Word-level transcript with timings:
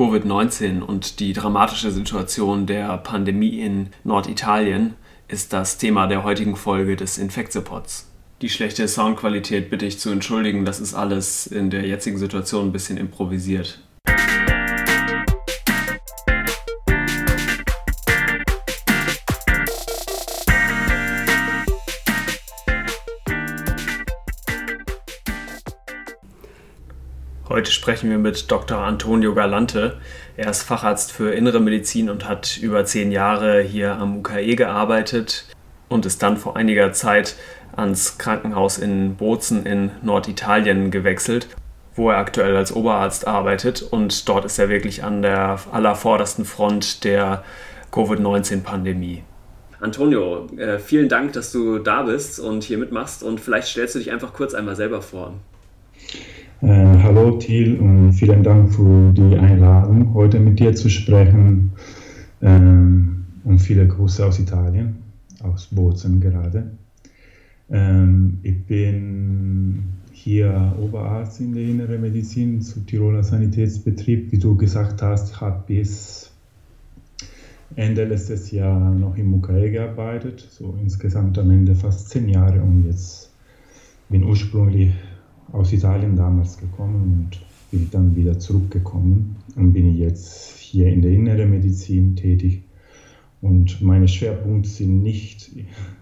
Covid-19 0.00 0.80
und 0.80 1.20
die 1.20 1.34
dramatische 1.34 1.90
Situation 1.90 2.64
der 2.64 2.96
Pandemie 2.96 3.60
in 3.60 3.90
Norditalien 4.02 4.94
ist 5.28 5.52
das 5.52 5.76
Thema 5.76 6.06
der 6.06 6.24
heutigen 6.24 6.56
Folge 6.56 6.96
des 6.96 7.18
Infektsupport. 7.18 8.04
Die 8.40 8.48
schlechte 8.48 8.88
Soundqualität 8.88 9.68
bitte 9.68 9.84
ich 9.84 9.98
zu 9.98 10.08
entschuldigen, 10.08 10.64
das 10.64 10.80
ist 10.80 10.94
alles 10.94 11.46
in 11.46 11.68
der 11.68 11.86
jetzigen 11.86 12.16
Situation 12.16 12.68
ein 12.68 12.72
bisschen 12.72 12.96
improvisiert. 12.96 13.78
Heute 27.52 27.72
sprechen 27.72 28.10
wir 28.10 28.18
mit 28.18 28.48
Dr. 28.48 28.78
Antonio 28.78 29.34
Galante. 29.34 29.96
Er 30.36 30.50
ist 30.50 30.62
Facharzt 30.62 31.10
für 31.10 31.32
Innere 31.32 31.58
Medizin 31.58 32.08
und 32.08 32.28
hat 32.28 32.56
über 32.58 32.84
zehn 32.84 33.10
Jahre 33.10 33.60
hier 33.60 33.96
am 33.96 34.18
UKE 34.18 34.54
gearbeitet 34.54 35.46
und 35.88 36.06
ist 36.06 36.22
dann 36.22 36.36
vor 36.36 36.56
einiger 36.56 36.92
Zeit 36.92 37.34
ans 37.74 38.18
Krankenhaus 38.18 38.78
in 38.78 39.16
Bozen 39.16 39.66
in 39.66 39.90
Norditalien 40.00 40.92
gewechselt, 40.92 41.48
wo 41.96 42.10
er 42.10 42.18
aktuell 42.18 42.54
als 42.54 42.72
Oberarzt 42.72 43.26
arbeitet. 43.26 43.82
Und 43.82 44.28
dort 44.28 44.44
ist 44.44 44.60
er 44.60 44.68
wirklich 44.68 45.02
an 45.02 45.20
der 45.20 45.58
allervordersten 45.72 46.44
Front 46.44 47.02
der 47.02 47.42
Covid-19-Pandemie. 47.90 49.24
Antonio, 49.80 50.46
äh, 50.56 50.78
vielen 50.78 51.08
Dank, 51.08 51.32
dass 51.32 51.50
du 51.50 51.80
da 51.80 52.02
bist 52.02 52.38
und 52.38 52.62
hier 52.62 52.78
mitmachst. 52.78 53.24
Und 53.24 53.40
vielleicht 53.40 53.66
stellst 53.66 53.96
du 53.96 53.98
dich 53.98 54.12
einfach 54.12 54.34
kurz 54.34 54.54
einmal 54.54 54.76
selber 54.76 55.02
vor. 55.02 55.34
Äh, 56.62 56.98
hallo 57.02 57.38
Thiel 57.38 57.78
und 57.80 58.12
vielen 58.12 58.42
Dank 58.42 58.74
für 58.74 59.12
die 59.14 59.34
Einladung, 59.34 60.12
heute 60.12 60.38
mit 60.38 60.60
dir 60.60 60.74
zu 60.74 60.90
sprechen. 60.90 61.72
Ähm, 62.42 63.24
und 63.44 63.60
viele 63.60 63.88
Grüße 63.88 64.26
aus 64.26 64.38
Italien, 64.38 64.96
aus 65.42 65.68
Bozen 65.68 66.20
gerade. 66.20 66.70
Ähm, 67.70 68.40
ich 68.42 68.62
bin 68.66 69.84
hier 70.12 70.76
Oberarzt 70.78 71.40
in 71.40 71.54
der 71.54 71.62
Inneren 71.62 72.02
Medizin 72.02 72.60
zu 72.60 72.80
Tiroler 72.80 73.22
Sanitätsbetrieb. 73.22 74.30
Wie 74.30 74.38
du 74.38 74.54
gesagt 74.54 75.00
hast, 75.00 75.40
habe 75.40 75.62
bis 75.66 76.30
Ende 77.74 78.04
letztes 78.04 78.50
Jahr 78.50 78.90
noch 78.90 79.16
im 79.16 79.32
UKE 79.32 79.70
gearbeitet, 79.70 80.46
so 80.50 80.74
insgesamt 80.82 81.38
am 81.38 81.50
Ende 81.50 81.74
fast 81.74 82.10
zehn 82.10 82.28
Jahre 82.28 82.60
und 82.60 82.84
jetzt 82.84 83.30
bin 84.10 84.24
ursprünglich 84.24 84.92
aus 85.52 85.72
Italien 85.72 86.16
damals 86.16 86.58
gekommen 86.58 87.28
und 87.30 87.40
bin 87.70 87.88
dann 87.90 88.16
wieder 88.16 88.38
zurückgekommen 88.38 89.36
und 89.56 89.72
bin 89.72 89.96
jetzt 89.96 90.58
hier 90.58 90.86
in 90.86 91.02
der 91.02 91.12
Inneren 91.12 91.50
Medizin 91.50 92.16
tätig. 92.16 92.62
Und 93.40 93.80
meine 93.80 94.08
Schwerpunkte 94.08 94.68
sind 94.68 95.02
nicht 95.02 95.50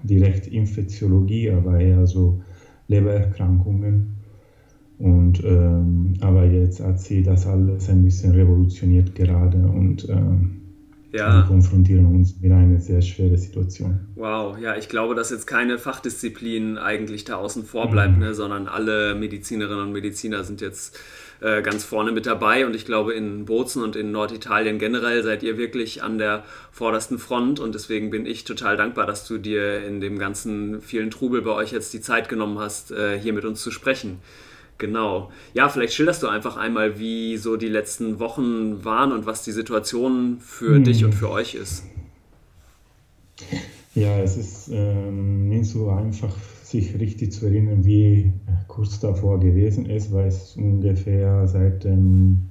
direkt 0.03 0.47
Infektiologie, 0.49 1.51
aber 1.51 1.79
eher 1.79 2.07
so 2.07 2.41
Lebererkrankungen. 2.89 4.17
Und, 4.99 5.45
ähm, 5.45 6.15
aber 6.21 6.47
jetzt 6.47 6.83
hat 6.83 7.01
sie 7.01 7.23
das 7.23 7.47
alles 7.47 7.89
ein 7.89 8.05
bisschen 8.05 8.33
revolutioniert 8.33 9.15
gerade 9.15 9.59
und 9.59 10.09
ähm, 10.09 10.58
ja. 11.19 11.37
Wir 11.37 11.47
konfrontieren 11.47 12.07
uns 12.07 12.35
mit 12.41 12.51
einer 12.53 12.81
sehr 12.81 13.03
schweren 13.03 13.37
Situation. 13.37 14.01
Wow, 14.15 14.59
ja, 14.59 14.77
ich 14.77 14.89
glaube, 14.89 15.15
dass 15.15 15.31
jetzt 15.31 15.47
keine 15.47 15.79
Fachdisziplin 15.79 16.79
eigentlich 16.79 17.25
da 17.25 17.37
außen 17.37 17.65
vor 17.65 17.91
bleibt, 17.91 18.15
mhm. 18.15 18.21
ne, 18.21 18.35
sondern 18.35 18.69
alle 18.69 19.15
Medizinerinnen 19.15 19.85
und 19.85 19.93
Mediziner 19.93 20.45
sind 20.45 20.61
jetzt 20.61 20.99
äh, 21.41 21.63
ganz 21.63 21.85
vorne 21.85 22.13
mit 22.13 22.27
dabei. 22.27 22.67
Und 22.67 22.75
ich 22.75 22.85
glaube, 22.85 23.15
in 23.15 23.45
Bozen 23.45 23.83
und 23.83 23.97
in 23.97 24.11
Norditalien 24.11 24.79
generell 24.79 25.23
seid 25.23 25.43
ihr 25.43 25.59
wirklich 25.59 26.03
an 26.03 26.19
der 26.19 26.45
vordersten 26.73 27.19
Front. 27.19 27.61
Und 27.61 27.75
deswegen 27.75 28.11
bin 28.11 28.27
ich 28.27 28.45
total 28.45 28.77
dankbar, 28.77 29.07
dass 29.07 29.27
du 29.27 29.39
dir 29.39 29.85
in 29.85 30.01
dem 30.01 30.19
ganzen 30.19 30.81
vielen 30.81 31.11
Trubel 31.11 31.43
bei 31.43 31.53
euch 31.53 31.73
jetzt 31.73 31.93
die 31.93 32.01
Zeit 32.01 32.29
genommen 32.29 32.59
hast, 32.59 32.91
äh, 32.91 33.19
hier 33.19 33.33
mit 33.33 33.45
uns 33.45 33.63
zu 33.63 33.71
sprechen. 33.71 34.19
Genau. 34.79 35.31
Ja, 35.55 35.69
vielleicht 35.69 35.93
schilderst 35.93 36.23
du 36.23 36.29
einfach 36.29 36.57
einmal, 36.57 36.99
wie 36.99 37.37
so 37.37 37.57
die 37.57 37.69
letzten 37.69 38.21
Wochen 38.21 38.85
waren 38.85 39.13
und 39.13 39.27
was 39.27 39.43
die 39.43 39.53
Situation 39.53 40.39
für 40.41 40.77
hm. 40.77 40.85
dich 40.85 41.05
und 41.05 41.15
für 41.15 41.31
euch 41.31 41.55
ist. 41.55 41.85
Ja, 43.95 44.19
es 44.21 44.37
ist 44.37 44.71
ähm, 44.73 45.49
nicht 45.49 45.67
so 45.67 45.91
einfach, 45.91 46.35
sich 46.63 46.99
richtig 46.99 47.33
zu 47.33 47.47
erinnern, 47.47 47.85
wie 47.85 48.33
kurz 48.69 49.01
davor 49.01 49.41
gewesen 49.41 49.87
ist, 49.87 50.13
weil 50.13 50.29
es 50.29 50.55
ungefähr 50.57 51.49
seit 51.49 51.85
dem 51.85 52.49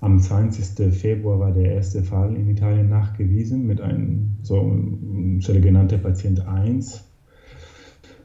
am 0.00 0.18
20. 0.18 0.94
Februar 0.94 1.38
war 1.38 1.52
der 1.52 1.72
erste 1.72 2.02
Fall 2.02 2.34
in 2.34 2.48
Italien 2.48 2.88
nachgewiesen 2.88 3.66
mit 3.66 3.82
einem 3.82 4.38
so, 4.42 4.58
so 5.40 5.52
genannte 5.52 5.98
Patient 5.98 6.40
1. 6.46 7.04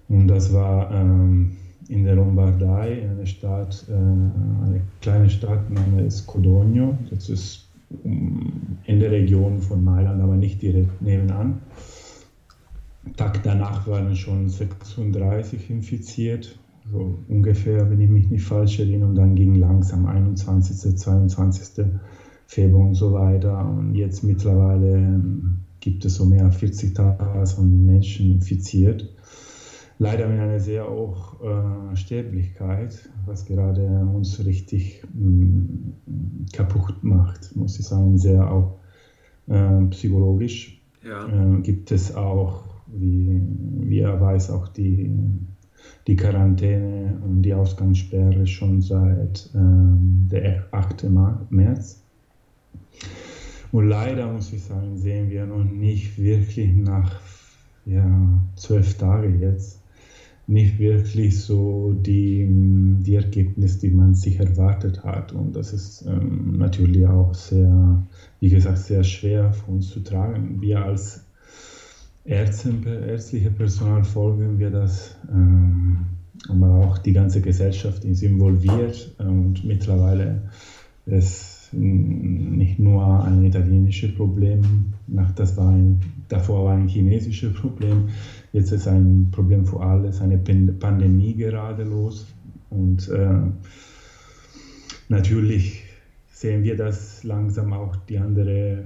Und 0.07 0.27
das 0.29 0.53
war 0.53 0.91
ähm, 0.91 1.57
in 1.87 2.03
der 2.03 2.15
Lombardei, 2.15 3.07
eine 3.09 3.27
Stadt, 3.27 3.85
äh, 3.89 3.93
eine 3.93 4.81
kleine 5.01 5.29
Stadt 5.29 5.69
namens 5.69 6.25
Codogno. 6.25 6.97
Das 7.09 7.29
ist 7.29 7.67
in 8.03 8.99
der 8.99 9.11
Region 9.11 9.59
von 9.59 9.83
Mailand, 9.83 10.21
aber 10.21 10.35
nicht 10.35 10.61
direkt 10.61 11.01
nebenan. 11.01 11.61
Tag 13.15 13.43
danach 13.43 13.87
waren 13.87 14.15
schon 14.15 14.49
36 14.49 15.69
infiziert, 15.69 16.57
so 16.91 17.19
ungefähr, 17.29 17.89
wenn 17.89 18.01
ich 18.01 18.09
mich 18.09 18.29
nicht 18.29 18.43
falsch 18.43 18.79
erinnere. 18.79 19.09
Und 19.09 19.15
dann 19.15 19.35
ging 19.35 19.55
langsam 19.55 20.07
21., 20.07 20.97
22. 20.97 21.85
Februar 22.47 22.87
und 22.87 22.95
so 22.95 23.13
weiter. 23.13 23.69
Und 23.69 23.93
jetzt 23.93 24.23
mittlerweile 24.23 24.97
ähm, 24.97 25.59
gibt 25.79 26.03
es 26.05 26.15
so 26.15 26.25
mehr 26.25 26.45
als 26.45 26.57
40.000 26.57 27.61
Menschen 27.61 28.31
infiziert 28.31 29.14
leider 29.97 30.27
mit 30.27 30.39
einer 30.39 30.59
sehr 30.59 30.89
hohen 30.89 31.93
äh, 31.93 31.95
Sterblichkeit, 31.95 33.09
was 33.25 33.45
gerade 33.45 33.85
uns 34.13 34.43
richtig 34.45 35.03
mh, 35.13 35.65
mm, 36.05 36.45
kaputt 36.53 37.03
macht, 37.03 37.55
muss 37.55 37.79
ich 37.79 37.85
sagen, 37.85 38.17
sehr 38.17 38.51
auch 38.51 38.79
äh, 39.47 39.81
psychologisch. 39.91 40.81
Ja. 41.03 41.27
Äh, 41.27 41.61
gibt 41.61 41.91
es 41.91 42.15
auch, 42.15 42.63
wie, 42.87 43.41
wie 43.81 43.99
er 43.99 44.19
weiß, 44.19 44.49
auch 44.51 44.67
die, 44.69 45.11
die 46.07 46.15
Quarantäne 46.15 47.21
und 47.23 47.43
die 47.43 47.53
Ausgangssperre 47.53 48.47
schon 48.47 48.81
seit 48.81 49.49
ähm, 49.53 50.27
der 50.31 50.65
8. 50.71 51.05
März. 51.49 52.01
Und 53.71 53.87
leider 53.87 54.31
muss 54.31 54.51
ich 54.53 54.63
sagen, 54.63 54.97
sehen 54.97 55.29
wir 55.29 55.45
noch 55.45 55.63
nicht 55.63 56.17
wirklich 56.17 56.73
nach 56.75 57.19
ja, 57.85 58.41
zwölf 58.55 58.97
Tagen 58.97 59.39
jetzt 59.39 59.84
nicht 60.47 60.77
wirklich 60.77 61.41
so 61.41 61.93
die, 61.93 62.47
die 62.99 63.15
Ergebnisse, 63.15 63.79
die 63.79 63.91
man 63.91 64.13
sich 64.13 64.39
erwartet 64.39 65.03
hat. 65.03 65.33
Und 65.33 65.55
das 65.55 65.73
ist 65.73 66.05
ähm, 66.07 66.57
natürlich 66.57 67.05
auch 67.07 67.33
sehr, 67.33 68.03
wie 68.39 68.49
gesagt, 68.49 68.77
sehr 68.77 69.03
schwer 69.03 69.53
für 69.53 69.71
uns 69.71 69.89
zu 69.89 70.01
tragen. 70.01 70.61
Wir 70.61 70.83
als 70.83 71.25
Ärzte, 72.25 72.69
ärztliche 73.07 73.51
Personal 73.51 74.03
folgen 74.03 74.59
wir 74.59 74.71
das, 74.71 75.15
ähm, 75.31 75.97
aber 76.49 76.75
auch 76.75 76.97
die 76.97 77.13
ganze 77.13 77.41
Gesellschaft 77.41 78.03
ist 78.03 78.21
involviert 78.23 79.15
und 79.19 79.63
mittlerweile 79.63 80.41
ist 81.05 81.55
nicht 81.71 82.79
nur 82.79 83.23
ein 83.23 83.43
italienisches 83.43 84.15
Problem, 84.15 84.93
das 85.35 85.57
war 85.57 85.69
ein, 85.69 85.99
davor 86.29 86.65
war 86.65 86.75
ein 86.75 86.87
chinesisches 86.87 87.53
Problem, 87.53 88.09
Jetzt 88.55 88.71
ist 88.71 88.87
ein 88.87 89.31
Problem 89.31 89.65
für 89.65 89.81
alle, 89.81 90.07
ist 90.07 90.21
eine 90.21 90.37
Pandemie 90.37 91.35
gerade 91.35 91.83
los. 91.83 92.25
Und 92.69 93.09
äh, 93.09 93.41
natürlich 95.09 95.83
sehen 96.31 96.63
wir, 96.63 96.77
dass 96.77 97.25
langsam 97.25 97.73
auch 97.73 97.97
die 98.07 98.17
andere, 98.17 98.85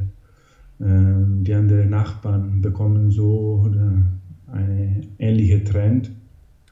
äh, 0.79 1.23
die 1.43 1.53
anderen 1.53 1.91
Nachbarn 1.91 2.63
bekommen 2.63 3.11
so 3.11 3.71
eine 4.47 5.01
ähnliche 5.19 5.63
Trend. 5.63 6.09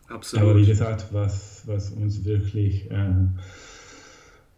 Absolut. 0.07 0.43
Aber 0.43 0.59
wie 0.59 0.65
gesagt, 0.65 1.09
was, 1.11 1.67
was 1.67 1.91
uns 1.91 2.25
wirklich 2.25 2.89
äh, 2.89 3.13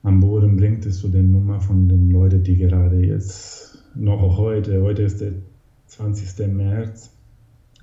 am 0.04 0.19
Boden 0.22 0.56
bringt, 0.56 0.86
ist 0.86 1.00
so 1.00 1.10
die 1.10 1.22
Nummer 1.22 1.60
von 1.60 1.90
den 1.90 2.10
Leuten, 2.10 2.42
die 2.42 2.56
gerade 2.56 3.06
jetzt 3.06 3.84
noch 3.96 4.38
heute, 4.38 4.81
heute 4.81 5.02
ist 5.04 5.19
der 5.19 5.34
20. 5.88 6.48
März, 6.48 7.19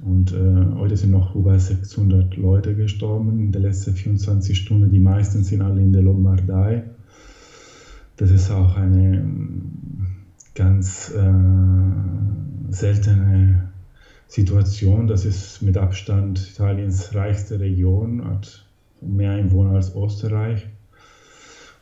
und 0.00 0.32
äh, 0.32 0.76
heute 0.76 0.96
sind 0.96 1.10
noch 1.10 1.34
über 1.34 1.58
600 1.58 2.37
Leute 2.37 2.75
gestorben 2.75 3.38
in 3.38 3.52
den 3.52 3.62
letzten 3.62 3.94
24 3.94 4.56
Stunden. 4.56 4.90
Die 4.90 5.00
meisten 5.00 5.43
sind 5.43 5.62
alle 5.62 5.81
in 5.81 5.93
der 5.93 6.02
Lombardei. 6.02 6.84
Das 8.16 8.31
ist 8.31 8.50
auch 8.50 8.76
eine 8.76 9.19
ähm, 9.19 9.72
ganz 10.54 11.12
äh, 11.14 12.72
seltene 12.72 13.70
Situation. 14.28 15.06
Das 15.06 15.25
ist 15.25 15.62
mit 15.62 15.76
Abstand 15.76 16.50
Italiens 16.52 17.14
reichste 17.14 17.60
Region, 17.60 18.25
hat 18.25 18.64
mehr 19.00 19.32
Einwohner 19.32 19.72
als 19.72 19.94
Österreich. 19.94 20.66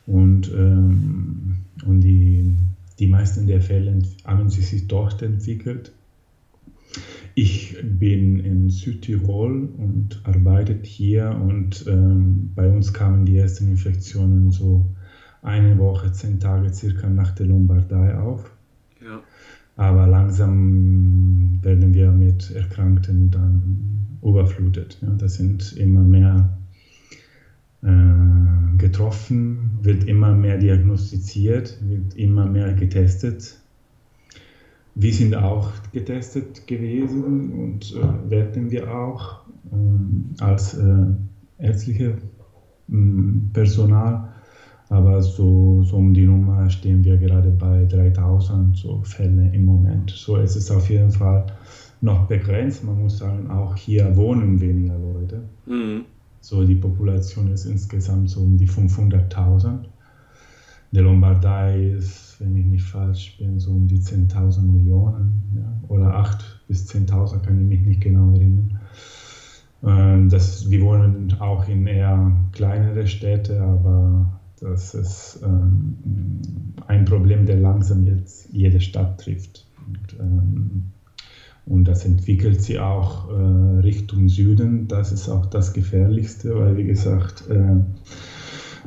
Und, 0.05 0.51
ähm, 0.53 1.57
und 1.85 2.01
die 2.01 2.55
die 2.99 3.07
meisten 3.07 3.47
der 3.47 3.61
Fälle 3.61 3.99
haben 4.23 4.49
sich 4.49 4.87
dort 4.87 5.21
entwickelt. 5.21 5.91
Ich 7.33 7.77
bin 7.83 8.39
in 8.39 8.69
Südtirol 8.69 9.69
und 9.77 10.21
arbeite 10.23 10.77
hier 10.83 11.29
und 11.29 11.85
ähm, 11.87 12.51
bei 12.55 12.69
uns 12.69 12.93
kamen 12.93 13.25
die 13.25 13.37
ersten 13.37 13.67
Infektionen 13.69 14.51
so 14.51 14.85
eine 15.41 15.77
Woche, 15.77 16.11
zehn 16.11 16.39
Tage 16.39 16.73
circa 16.73 17.09
nach 17.09 17.31
der 17.31 17.47
Lombardei 17.47 18.17
auf. 18.17 18.51
Ja. 19.03 19.21
Aber 19.75 20.07
langsam 20.07 21.59
werden 21.61 21.93
wir 21.93 22.11
mit 22.11 22.51
Erkrankten 22.51 23.29
dann 23.29 24.19
überflutet. 24.23 24.97
Ja, 25.01 25.09
das 25.09 25.35
sind 25.35 25.75
immer 25.77 26.01
mehr 26.01 26.57
äh, 27.83 28.77
getroffen, 28.77 29.71
wird 29.81 30.05
immer 30.05 30.33
mehr 30.33 30.57
diagnostiziert, 30.57 31.77
wird 31.87 32.15
immer 32.15 32.45
mehr 32.45 32.73
getestet. 32.73 33.59
Wir 34.95 35.13
sind 35.13 35.35
auch 35.35 35.69
getestet 35.91 36.65
gewesen 36.67 37.51
und 37.51 37.93
äh, 37.95 38.29
werden 38.29 38.71
wir 38.71 38.93
auch 38.93 39.41
äh, 39.71 40.41
als 40.41 40.73
äh, 40.75 41.05
ärztliche 41.57 42.17
mm, 42.87 43.51
Personal. 43.51 44.29
Aber 44.89 45.21
so, 45.21 45.83
so 45.83 45.97
um 45.97 46.13
die 46.13 46.25
Nummer 46.25 46.69
stehen 46.69 47.03
wir 47.03 47.17
gerade 47.17 47.49
bei 47.49 47.85
3000 47.85 48.77
so 48.77 49.01
Fälle 49.03 49.51
im 49.53 49.65
Moment. 49.65 50.11
So 50.11 50.37
ist 50.37 50.55
es 50.55 50.71
auf 50.71 50.89
jeden 50.89 51.11
Fall 51.11 51.45
noch 52.01 52.27
begrenzt. 52.27 52.83
Man 52.83 53.01
muss 53.01 53.17
sagen, 53.17 53.49
auch 53.49 53.75
hier 53.75 54.15
wohnen 54.15 54.61
weniger 54.61 54.97
Leute. 54.97 55.41
Mhm. 55.65 56.05
So 56.39 56.63
die 56.63 56.75
Population 56.75 57.51
ist 57.51 57.65
insgesamt 57.65 58.29
so 58.29 58.41
um 58.41 58.57
die 58.57 58.67
500.000. 58.67 59.79
Der 60.91 61.01
Lombardei 61.01 61.89
ist, 61.97 62.24
wenn 62.39 62.55
ich 62.55 62.65
nicht 62.65 62.83
falsch 62.83 63.37
bin, 63.37 63.59
so 63.59 63.71
um 63.71 63.87
die 63.87 63.99
10.000 63.99 64.61
Millionen 64.61 65.43
ja, 65.55 65.79
oder 65.87 66.15
8 66.15 66.61
bis 66.67 66.89
10.000, 66.89 67.39
kann 67.39 67.59
ich 67.59 67.67
mich 67.67 67.81
nicht 67.81 68.01
genau 68.01 68.31
erinnern. 68.31 68.79
Ähm, 69.83 70.29
das, 70.29 70.69
wir 70.69 70.81
wohnen 70.81 71.35
auch 71.39 71.67
in 71.67 71.85
eher 71.87 72.35
kleinere 72.51 73.07
Städte, 73.07 73.61
aber 73.61 74.39
das 74.59 74.93
ist 74.93 75.41
ähm, 75.43 75.95
ein 76.87 77.05
Problem, 77.05 77.45
der 77.45 77.57
langsam 77.57 78.03
jetzt 78.03 78.49
jede 78.51 78.79
Stadt 78.81 79.19
trifft. 79.21 79.67
Und, 79.85 80.19
ähm, 80.19 80.83
und 81.65 81.85
das 81.85 82.05
entwickelt 82.05 82.61
sich 82.61 82.79
auch 82.79 83.29
äh, 83.29 83.79
Richtung 83.79 84.29
Süden. 84.29 84.87
Das 84.87 85.11
ist 85.11 85.29
auch 85.29 85.45
das 85.45 85.73
Gefährlichste, 85.73 86.55
weil, 86.57 86.77
wie 86.77 86.85
gesagt, 86.85 87.49
äh, 87.49 87.77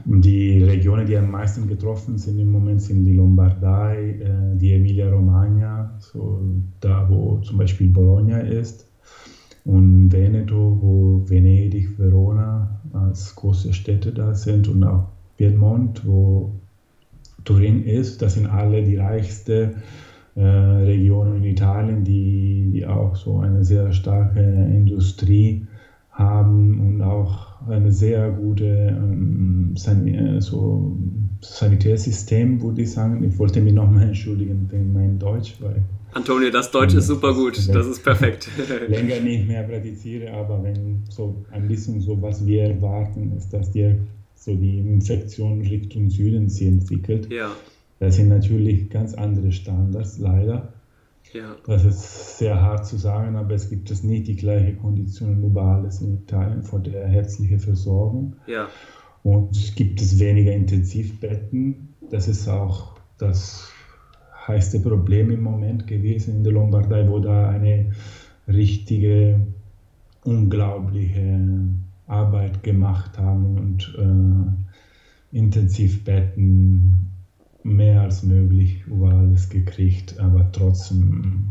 die 0.04 0.62
Regionen, 0.62 1.06
die 1.06 1.16
am 1.16 1.30
meisten 1.30 1.66
getroffen 1.68 2.18
sind 2.18 2.38
im 2.38 2.50
Moment, 2.50 2.82
sind 2.82 3.04
die 3.04 3.14
Lombardei, 3.14 4.16
äh, 4.20 4.56
die 4.56 4.72
Emilia-Romagna, 4.72 5.96
so 5.98 6.40
da, 6.80 7.06
wo 7.08 7.38
zum 7.38 7.58
Beispiel 7.58 7.88
Bologna 7.88 8.40
ist, 8.40 8.86
und 9.64 10.10
Veneto, 10.10 10.78
wo 10.80 11.22
Venedig, 11.28 11.98
Verona 11.98 12.80
als 12.92 13.34
große 13.34 13.72
Städte 13.72 14.12
da 14.12 14.34
sind, 14.34 14.68
und 14.68 14.82
auch 14.84 15.08
Piedmont, 15.36 16.06
wo 16.06 16.52
Turin 17.44 17.84
ist. 17.84 18.20
Das 18.22 18.34
sind 18.34 18.46
alle 18.46 18.82
die 18.82 18.96
reichsten 18.96 19.76
äh, 20.34 20.42
Regionen 20.42 21.36
in 21.36 21.44
Italien, 21.44 22.04
die, 22.04 22.70
die 22.72 22.86
auch 22.86 23.16
so 23.16 23.38
eine 23.38 23.64
sehr 23.64 23.92
starke 23.92 24.40
Industrie 24.40 25.66
haben. 26.10 26.80
Und 26.80 27.02
auch 27.02 27.47
eine 27.68 27.92
sehr 27.92 28.30
gute 28.30 28.64
ähm, 28.64 29.74
San 29.76 30.06
äh, 30.06 30.40
so 30.40 30.96
Sanitärsystem, 31.40 32.60
würde 32.62 32.82
ich 32.82 32.92
sagen. 32.92 33.22
Ich 33.24 33.38
wollte 33.38 33.60
mich 33.60 33.72
nochmal 33.72 34.02
entschuldigen 34.08 34.68
wegen 34.70 34.92
meinem 34.92 35.18
Deutsch, 35.18 35.54
weil 35.60 35.82
Antonio, 36.12 36.50
das 36.50 36.70
Deutsch 36.70 36.94
ist 36.94 37.06
super 37.06 37.34
gut, 37.34 37.56
das 37.56 37.86
ist 37.86 38.02
perfekt. 38.02 38.48
länger 38.88 39.20
nicht 39.20 39.46
mehr 39.46 39.62
praktiziere, 39.62 40.32
aber 40.32 40.62
wenn 40.62 41.02
so 41.08 41.44
ein 41.50 41.68
bisschen 41.68 42.00
so, 42.00 42.20
was 42.20 42.44
wir 42.46 42.62
erwarten, 42.62 43.36
ist, 43.36 43.52
dass 43.52 43.70
die, 43.70 43.94
so 44.34 44.54
die 44.54 44.78
Infektion 44.78 45.60
Richtung 45.60 46.08
Süden 46.08 46.48
sich 46.48 46.66
entwickelt. 46.66 47.30
Ja. 47.30 47.50
Das 47.98 48.16
sind 48.16 48.28
natürlich 48.28 48.88
ganz 48.90 49.14
andere 49.14 49.52
Standards, 49.52 50.18
leider. 50.18 50.72
Ja. 51.32 51.56
Das 51.66 51.84
ist 51.84 52.38
sehr 52.38 52.60
hart 52.60 52.86
zu 52.86 52.96
sagen, 52.96 53.36
aber 53.36 53.54
es 53.54 53.68
gibt 53.68 53.90
es 53.90 54.02
nicht 54.02 54.28
die 54.28 54.36
gleiche 54.36 54.74
Konditionen 54.76 55.44
überall 55.44 55.88
in 56.00 56.14
Italien 56.14 56.62
vor 56.62 56.80
der 56.80 57.04
ärztlichen 57.06 57.58
Versorgung. 57.58 58.36
Ja. 58.46 58.68
Und 59.22 59.56
es 59.56 59.74
gibt 59.74 60.00
es 60.00 60.18
weniger 60.18 60.52
Intensivbetten. 60.52 61.94
Das 62.10 62.28
ist 62.28 62.48
auch 62.48 62.98
das 63.18 63.70
heiße 64.46 64.80
Problem 64.80 65.30
im 65.30 65.42
Moment 65.42 65.86
gewesen 65.86 66.36
in 66.36 66.44
der 66.44 66.52
Lombardei, 66.52 67.08
wo 67.08 67.18
da 67.18 67.50
eine 67.50 67.90
richtige, 68.46 69.46
unglaubliche 70.24 71.68
Arbeit 72.06 72.62
gemacht 72.62 73.18
haben 73.18 73.58
und 73.58 73.94
äh, 73.98 75.36
Intensivbetten 75.36 77.07
mehr 77.76 78.02
als 78.02 78.22
möglich 78.22 78.84
über 78.86 79.12
alles 79.12 79.48
gekriegt, 79.48 80.18
aber 80.18 80.50
trotzdem 80.52 81.48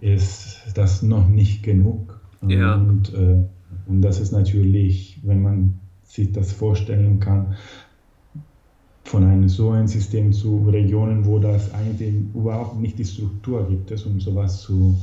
ist 0.00 0.62
das 0.74 1.02
noch 1.02 1.28
nicht 1.28 1.62
genug. 1.62 2.20
Ja. 2.46 2.76
Und, 2.76 3.12
äh, 3.14 3.44
und 3.86 4.02
das 4.02 4.20
ist 4.20 4.32
natürlich, 4.32 5.20
wenn 5.22 5.42
man 5.42 5.80
sich 6.04 6.32
das 6.32 6.52
vorstellen 6.52 7.20
kann, 7.20 7.56
von 9.04 9.24
einem 9.24 9.48
so 9.48 9.70
ein 9.70 9.88
System 9.88 10.32
zu 10.32 10.68
Regionen, 10.68 11.24
wo 11.24 11.38
das 11.38 11.72
eigentlich 11.72 12.14
überhaupt 12.34 12.78
nicht 12.78 12.98
die 12.98 13.04
Struktur 13.04 13.66
gibt, 13.68 13.90
um 14.04 14.20
sowas 14.20 14.60
zu, 14.60 15.00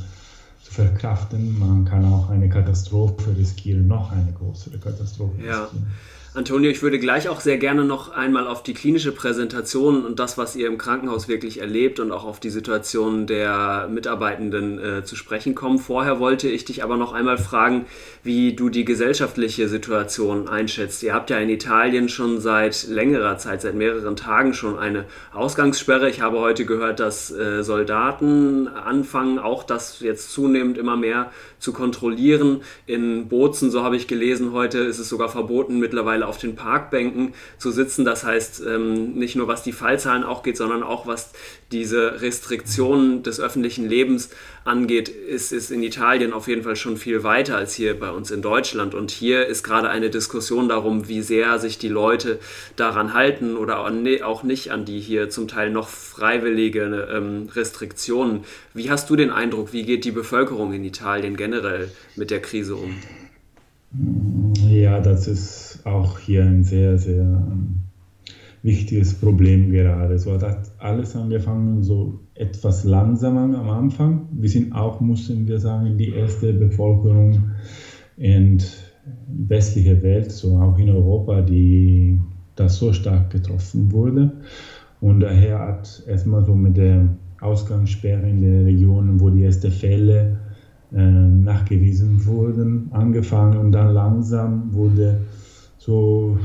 zu 0.61 0.73
verkraften. 0.73 1.57
Man 1.57 1.85
kann 1.85 2.05
auch 2.05 2.29
eine 2.29 2.47
Katastrophe 2.47 3.35
riskieren, 3.35 3.87
noch 3.87 4.11
eine 4.11 4.31
größere 4.31 4.77
Katastrophe 4.77 5.43
ja. 5.43 5.63
riskieren. 5.63 5.87
Antonio, 6.35 6.69
ich 6.69 6.81
würde 6.81 6.99
gleich 6.99 7.29
auch 7.29 7.39
sehr 7.39 7.57
gerne 7.57 7.85
noch 7.85 8.11
einmal 8.11 8.45
auf 8.45 8.61
die 8.61 8.73
klinische 8.73 9.13
Präsentation 9.13 10.03
und 10.03 10.19
das, 10.19 10.37
was 10.37 10.57
ihr 10.57 10.67
im 10.67 10.77
Krankenhaus 10.77 11.29
wirklich 11.29 11.61
erlebt 11.61 12.01
und 12.01 12.11
auch 12.11 12.25
auf 12.25 12.41
die 12.41 12.49
Situation 12.49 13.25
der 13.25 13.87
Mitarbeitenden 13.89 14.77
äh, 14.77 15.03
zu 15.05 15.15
sprechen 15.15 15.55
kommen. 15.55 15.79
Vorher 15.79 16.19
wollte 16.19 16.49
ich 16.49 16.65
dich 16.65 16.83
aber 16.83 16.97
noch 16.97 17.13
einmal 17.13 17.37
fragen, 17.37 17.85
wie 18.21 18.53
du 18.53 18.67
die 18.67 18.83
gesellschaftliche 18.83 19.69
Situation 19.69 20.49
einschätzt. 20.49 21.03
Ihr 21.03 21.13
habt 21.13 21.29
ja 21.29 21.37
in 21.37 21.47
Italien 21.47 22.09
schon 22.09 22.41
seit 22.41 22.85
längerer 22.89 23.37
Zeit, 23.37 23.61
seit 23.61 23.75
mehreren 23.75 24.17
Tagen 24.17 24.53
schon 24.53 24.77
eine 24.77 25.05
Ausgangssperre. 25.31 26.09
Ich 26.09 26.19
habe 26.19 26.39
heute 26.39 26.65
gehört, 26.65 26.99
dass 26.99 27.31
äh, 27.31 27.63
Soldaten 27.63 28.67
anfangen, 28.67 29.39
auch 29.39 29.63
das 29.63 30.01
jetzt 30.01 30.33
zunehmend 30.33 30.77
immer 30.77 30.97
mehr 30.97 31.31
zu 31.59 31.71
kontrollieren. 31.71 32.61
In 32.87 33.29
Bozen, 33.29 33.71
so 33.71 33.83
habe 33.83 33.95
ich 33.95 34.09
gelesen 34.09 34.51
heute, 34.51 34.79
ist 34.79 34.99
es 34.99 35.07
sogar 35.07 35.29
verboten, 35.29 35.79
mittlerweile 35.79 36.24
auf 36.27 36.37
den 36.37 36.55
Parkbänken 36.55 37.33
zu 37.57 37.71
sitzen. 37.71 38.05
Das 38.05 38.23
heißt, 38.23 38.63
ähm, 38.67 39.13
nicht 39.13 39.35
nur 39.35 39.47
was 39.47 39.63
die 39.63 39.71
Fallzahlen 39.71 40.23
auch 40.23 40.43
geht, 40.43 40.57
sondern 40.57 40.83
auch 40.83 41.07
was 41.07 41.31
diese 41.71 42.21
Restriktionen 42.21 43.23
des 43.23 43.39
öffentlichen 43.39 43.89
Lebens 43.89 44.29
angeht, 44.63 45.09
ist, 45.09 45.51
ist 45.51 45.71
in 45.71 45.83
Italien 45.83 46.33
auf 46.33 46.47
jeden 46.47 46.63
Fall 46.63 46.75
schon 46.75 46.97
viel 46.97 47.23
weiter 47.23 47.57
als 47.57 47.73
hier 47.73 47.99
bei 47.99 48.11
uns 48.11 48.31
in 48.31 48.41
Deutschland. 48.41 48.93
Und 48.93 49.11
hier 49.11 49.45
ist 49.45 49.63
gerade 49.63 49.89
eine 49.89 50.09
Diskussion 50.09 50.69
darum, 50.69 51.07
wie 51.07 51.21
sehr 51.21 51.59
sich 51.59 51.77
die 51.77 51.89
Leute 51.89 52.39
daran 52.75 53.13
halten 53.13 53.57
oder 53.57 53.79
auch 53.79 54.43
nicht 54.43 54.71
an 54.71 54.85
die 54.85 54.99
hier 54.99 55.29
zum 55.29 55.47
Teil 55.47 55.69
noch 55.69 55.89
freiwillige 55.89 57.07
ähm, 57.11 57.49
Restriktionen. 57.53 58.43
Wie 58.73 58.89
hast 58.89 59.09
du 59.09 59.15
den 59.15 59.31
Eindruck, 59.31 59.73
wie 59.73 59.83
geht 59.83 60.05
die 60.05 60.11
Bevölkerung 60.11 60.73
in 60.73 60.83
Italien 60.83 61.35
generell 61.35 61.89
mit 62.15 62.31
der 62.31 62.41
Krise 62.41 62.75
um? 62.75 62.95
Ja, 64.69 64.99
das 64.99 65.27
ist 65.27 65.74
auch 65.85 66.19
hier 66.19 66.43
ein 66.43 66.63
sehr, 66.63 66.97
sehr 66.97 67.21
ähm, 67.21 67.85
wichtiges 68.63 69.13
Problem 69.13 69.71
gerade. 69.71 70.17
So 70.17 70.33
hat 70.33 70.71
alles 70.79 71.15
angefangen 71.15 71.83
so 71.83 72.19
etwas 72.33 72.83
langsamer 72.83 73.57
am 73.57 73.69
Anfang. 73.69 74.27
Wir 74.31 74.49
sind 74.49 74.73
auch, 74.73 74.99
mussten 74.99 75.47
wir 75.47 75.59
sagen, 75.59 75.97
die 75.97 76.09
erste 76.09 76.51
Bevölkerung 76.53 77.51
in 78.17 78.57
westlicher 79.27 80.01
Welt, 80.01 80.31
so 80.31 80.57
auch 80.57 80.77
in 80.79 80.89
Europa, 80.89 81.41
die 81.41 82.19
das 82.55 82.77
so 82.77 82.91
stark 82.91 83.29
getroffen 83.29 83.91
wurde. 83.91 84.31
Und 85.01 85.19
daher 85.19 85.59
hat 85.59 86.03
erstmal 86.07 86.43
so 86.43 86.55
mit 86.55 86.77
der 86.77 87.07
Ausgangssperre 87.41 88.27
in 88.27 88.41
den 88.41 88.65
Regionen, 88.65 89.19
wo 89.19 89.29
die 89.29 89.43
ersten 89.43 89.69
Fälle 89.69 90.39
äh, 90.91 90.97
nachgewiesen 90.97 92.25
wurden, 92.25 92.87
angefangen 92.91 93.57
und 93.57 93.71
dann 93.71 93.93
langsam 93.93 94.73
wurde 94.73 95.19
so 95.85 96.39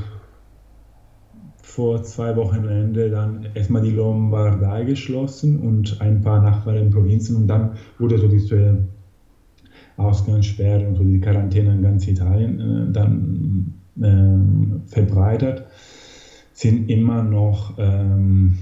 vor 1.63 2.03
zwei 2.03 2.37
Wochenende 2.37 3.09
dann 3.09 3.47
erstmal 3.55 3.81
die 3.81 3.93
Lombardei 3.93 4.85
geschlossen 4.85 5.59
und 5.61 5.99
ein 6.01 6.21
paar 6.21 6.43
Nachbarprovinzen 6.43 7.37
und 7.37 7.47
dann 7.47 7.77
wurde 7.99 8.19
so 8.19 8.29
diese 8.29 8.85
Ausgangssperre 9.97 10.87
und 10.87 10.97
so 10.97 11.05
die 11.05 11.21
Quarantäne 11.21 11.73
in 11.73 11.83
ganz 11.83 12.07
Italien 12.07 12.61
äh, 12.61 12.93
dann 12.93 13.73
äh, 13.99 14.89
verbreitet, 14.91 15.65
sind 16.53 16.91
immer 16.91 17.23
noch 17.23 17.79
ähm, 17.79 18.59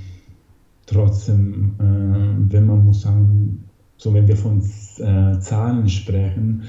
trotzdem, 0.86 1.74
äh, 1.80 2.52
wenn 2.52 2.66
man 2.66 2.84
muss 2.84 3.02
sagen, 3.02 3.64
so 3.96 4.14
wenn 4.14 4.28
wir 4.28 4.36
von 4.36 4.62
äh, 4.98 5.40
Zahlen 5.40 5.88
sprechen, 5.88 6.62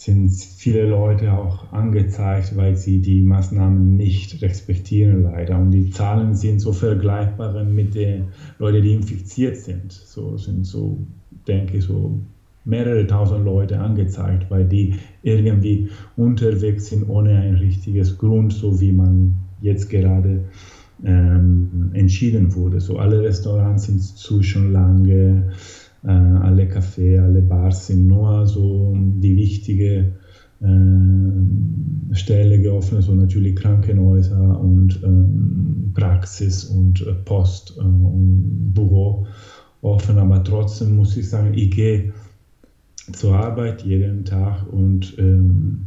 sind 0.00 0.30
viele 0.30 0.86
Leute 0.86 1.30
auch 1.30 1.70
angezeigt, 1.72 2.56
weil 2.56 2.74
sie 2.74 3.02
die 3.02 3.20
Maßnahmen 3.20 3.96
nicht 3.96 4.40
respektieren 4.40 5.24
leider. 5.24 5.58
Und 5.58 5.72
die 5.72 5.90
Zahlen 5.90 6.34
sind 6.34 6.60
so 6.60 6.72
vergleichbar 6.72 7.62
mit 7.64 7.94
den 7.94 8.28
Leuten, 8.58 8.82
die 8.82 8.94
infiziert 8.94 9.58
sind. 9.58 9.92
So 9.92 10.38
sind 10.38 10.64
so, 10.64 10.98
denke 11.46 11.76
ich, 11.76 11.84
so 11.84 12.18
mehrere 12.64 13.06
tausend 13.06 13.44
Leute 13.44 13.78
angezeigt, 13.78 14.50
weil 14.50 14.64
die 14.64 14.94
irgendwie 15.22 15.90
unterwegs 16.16 16.86
sind 16.86 17.06
ohne 17.06 17.36
ein 17.38 17.56
richtiges 17.56 18.16
Grund, 18.16 18.54
so 18.54 18.80
wie 18.80 18.92
man 18.92 19.34
jetzt 19.60 19.90
gerade 19.90 20.44
ähm, 21.04 21.90
entschieden 21.92 22.54
wurde. 22.54 22.80
So 22.80 22.96
alle 22.96 23.20
Restaurants 23.20 23.84
sind 23.84 24.00
zu 24.00 24.42
schon 24.42 24.72
lange 24.72 25.52
alle 26.02 26.64
Cafés, 26.64 27.18
alle 27.20 27.42
Bars 27.42 27.88
sind 27.88 28.06
nur 28.06 28.46
so 28.46 28.96
die 28.96 29.36
wichtige 29.36 30.12
äh, 30.60 32.14
Stelle 32.14 32.60
geöffnet, 32.60 33.02
so 33.02 33.14
natürlich 33.14 33.56
Krankenhäuser 33.56 34.58
und 34.60 35.00
ähm, 35.02 35.92
Praxis 35.94 36.64
und 36.64 37.06
äh, 37.06 37.12
Post 37.24 37.74
äh, 37.78 37.80
und 37.80 38.72
Büro 38.74 39.26
offen, 39.82 40.18
aber 40.18 40.44
trotzdem 40.44 40.96
muss 40.96 41.16
ich 41.16 41.28
sagen, 41.28 41.54
ich 41.54 41.70
gehe 41.70 42.12
zur 43.12 43.36
Arbeit 43.36 43.82
jeden 43.82 44.24
Tag 44.24 44.70
und 44.70 45.14
ähm, 45.18 45.86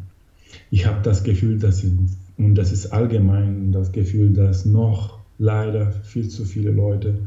ich 0.71 0.85
habe 0.85 1.01
das 1.03 1.23
Gefühl, 1.23 1.59
dass 1.59 1.83
ich, 1.83 1.91
und 2.37 2.55
das 2.55 2.71
ist 2.71 2.87
allgemein 2.87 3.71
das 3.71 3.91
Gefühl, 3.91 4.33
dass 4.33 4.65
noch 4.65 5.19
leider 5.37 5.91
viel 5.91 6.27
zu 6.27 6.45
viele 6.45 6.71
Leute 6.71 7.17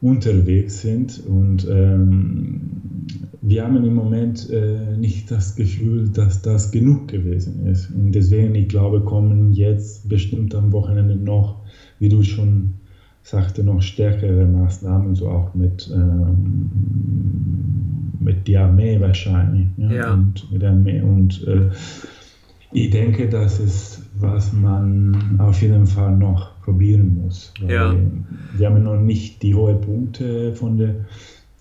unterwegs 0.00 0.80
sind. 0.80 1.22
Und 1.26 1.66
ähm, 1.70 2.60
wir 3.40 3.64
haben 3.64 3.84
im 3.84 3.94
Moment 3.94 4.48
äh, 4.50 4.96
nicht 4.96 5.30
das 5.30 5.56
Gefühl, 5.56 6.08
dass 6.08 6.42
das 6.42 6.70
genug 6.70 7.08
gewesen 7.08 7.66
ist. 7.66 7.90
Und 7.90 8.12
deswegen, 8.12 8.54
ich 8.54 8.68
glaube, 8.68 9.00
kommen 9.00 9.52
jetzt 9.52 10.08
bestimmt 10.08 10.54
am 10.54 10.72
Wochenende 10.72 11.16
noch, 11.16 11.56
wie 11.98 12.08
du 12.08 12.22
schon 12.22 12.74
sagte, 13.22 13.62
noch 13.62 13.82
stärkere 13.82 14.46
Maßnahmen, 14.46 15.14
so 15.14 15.28
auch 15.28 15.54
mit, 15.54 15.90
ähm, 15.94 16.70
mit 18.20 18.48
der 18.48 18.64
Armee 18.64 18.98
wahrscheinlich. 19.00 19.66
Ja? 19.76 19.92
ja. 19.92 20.14
Und 20.14 20.50
mit 20.52 20.62
der 20.62 20.70
Armee. 20.70 21.00
Und 21.00 21.46
äh, 21.46 21.68
ich 22.72 22.90
denke, 22.90 23.28
das 23.28 23.60
ist, 23.60 24.02
was 24.18 24.52
man 24.52 25.36
auf 25.38 25.60
jeden 25.62 25.86
Fall 25.86 26.16
noch 26.16 26.57
probieren 26.68 27.16
muss. 27.24 27.54
Ja. 27.66 27.96
Wir 28.58 28.66
haben 28.68 28.82
noch 28.82 29.00
nicht 29.00 29.42
die 29.42 29.54
hohen 29.54 29.80
Punkte 29.80 30.52
von 30.54 30.76
der 30.76 30.96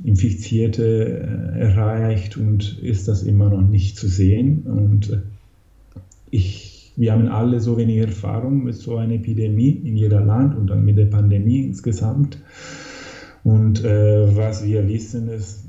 Infizierte 0.03 0.83
äh, 0.83 1.59
erreicht 1.59 2.35
und 2.35 2.77
ist 2.79 3.07
das 3.07 3.23
immer 3.23 3.49
noch 3.49 3.61
nicht 3.61 3.97
zu 3.97 4.09
sehen. 4.09 4.63
Und 4.63 5.09
äh, 5.11 5.19
ich, 6.29 6.91
wir 6.97 7.13
haben 7.13 7.29
alle 7.29 7.61
so 7.61 7.77
wenig 7.77 7.99
Erfahrung 7.99 8.65
mit 8.65 8.75
so 8.75 8.97
einer 8.97 9.13
Epidemie 9.13 9.69
in 9.69 9.95
jedem 9.95 10.25
Land 10.25 10.57
und 10.57 10.67
dann 10.67 10.83
mit 10.83 10.97
der 10.97 11.05
Pandemie 11.05 11.61
insgesamt. 11.61 12.37
Und 13.45 13.85
äh, 13.85 14.35
was 14.35 14.65
wir 14.65 14.89
wissen 14.89 15.29
ist, 15.29 15.66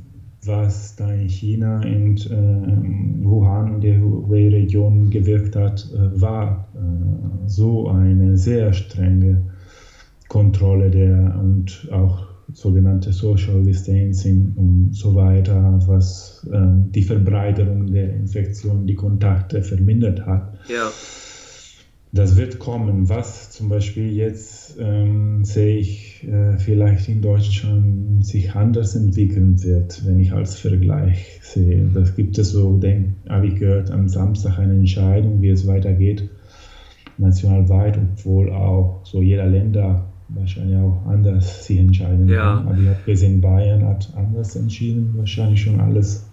was 0.48 0.96
da 0.96 1.12
in 1.12 1.28
China 1.28 1.80
und 1.84 2.26
äh, 2.30 3.24
Wuhan 3.24 3.74
und 3.74 3.84
der 3.84 4.00
Hubei-Region 4.00 5.10
gewirkt 5.10 5.54
hat, 5.54 5.86
äh, 5.94 6.20
war 6.20 6.68
äh, 6.74 7.48
so 7.48 7.88
eine 7.88 8.36
sehr 8.36 8.72
strenge 8.72 9.42
Kontrolle 10.28 10.90
der 10.90 11.38
und 11.38 11.88
auch 11.92 12.26
sogenannte 12.52 13.12
Social 13.12 13.62
Distancing 13.62 14.54
und 14.56 14.94
so 14.94 15.14
weiter, 15.14 15.78
was 15.86 16.46
äh, 16.50 16.58
die 16.94 17.02
Verbreiterung 17.02 17.92
der 17.92 18.14
Infektion, 18.14 18.86
die 18.86 18.94
Kontakte 18.94 19.62
vermindert 19.62 20.26
hat. 20.26 20.54
Ja 20.68 20.90
das 22.12 22.36
wird 22.36 22.58
kommen. 22.58 23.08
Was 23.08 23.50
zum 23.50 23.68
Beispiel 23.68 24.12
jetzt 24.12 24.76
ähm, 24.80 25.44
sehe 25.44 25.76
ich 25.76 26.26
äh, 26.26 26.56
vielleicht 26.58 27.08
in 27.08 27.20
Deutschland 27.20 28.24
sich 28.24 28.54
anders 28.54 28.94
entwickeln 28.94 29.62
wird, 29.62 30.04
wenn 30.06 30.18
ich 30.18 30.32
als 30.32 30.56
Vergleich 30.56 31.40
sehe. 31.42 31.88
Das 31.92 32.16
gibt 32.16 32.38
es 32.38 32.50
so, 32.50 32.80
habe 33.28 33.46
ich 33.46 33.56
gehört, 33.56 33.90
am 33.90 34.08
Samstag 34.08 34.58
eine 34.58 34.74
Entscheidung, 34.74 35.42
wie 35.42 35.50
es 35.50 35.66
weitergeht, 35.66 36.28
nationalweit, 37.18 37.98
obwohl 37.98 38.50
auch 38.52 39.00
so 39.04 39.20
jeder 39.22 39.46
Länder 39.46 40.06
wahrscheinlich 40.28 40.76
auch 40.76 41.06
anders 41.06 41.66
sich 41.66 41.78
entscheiden 41.78 42.28
ja. 42.28 42.56
kann. 42.56 42.68
Aber 42.68 42.78
ich 42.78 42.88
habe 42.88 42.98
gesehen, 43.06 43.40
Bayern 43.40 43.84
hat 43.84 44.12
anders 44.16 44.56
entschieden, 44.56 45.14
wahrscheinlich 45.16 45.62
schon 45.62 45.80
alles 45.80 46.27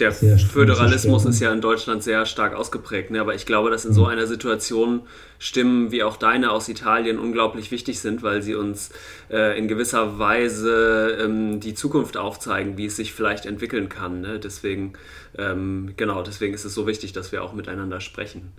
der 0.00 0.12
Föderalismus 0.12 1.24
ist 1.24 1.40
ja 1.40 1.52
in 1.52 1.60
Deutschland 1.60 2.02
sehr 2.02 2.24
stark 2.24 2.54
ausgeprägt, 2.54 3.10
ne? 3.10 3.20
aber 3.20 3.34
ich 3.34 3.46
glaube, 3.46 3.70
dass 3.70 3.84
in 3.84 3.92
so 3.92 4.02
mhm. 4.02 4.08
einer 4.08 4.26
Situation 4.26 5.02
Stimmen 5.38 5.90
wie 5.92 6.02
auch 6.02 6.16
deine 6.16 6.50
aus 6.50 6.68
Italien 6.68 7.18
unglaublich 7.18 7.70
wichtig 7.70 8.00
sind, 8.00 8.22
weil 8.22 8.42
sie 8.42 8.54
uns 8.54 8.90
äh, 9.30 9.58
in 9.58 9.68
gewisser 9.68 10.18
Weise 10.18 11.18
ähm, 11.20 11.60
die 11.60 11.74
Zukunft 11.74 12.16
aufzeigen, 12.16 12.76
wie 12.76 12.86
es 12.86 12.96
sich 12.96 13.12
vielleicht 13.12 13.46
entwickeln 13.46 13.88
kann. 13.88 14.20
Ne? 14.20 14.38
Deswegen, 14.38 14.94
ähm, 15.36 15.92
genau, 15.96 16.22
deswegen 16.22 16.54
ist 16.54 16.64
es 16.64 16.74
so 16.74 16.86
wichtig, 16.86 17.12
dass 17.12 17.32
wir 17.32 17.42
auch 17.42 17.52
miteinander 17.52 18.00
sprechen. 18.00 18.52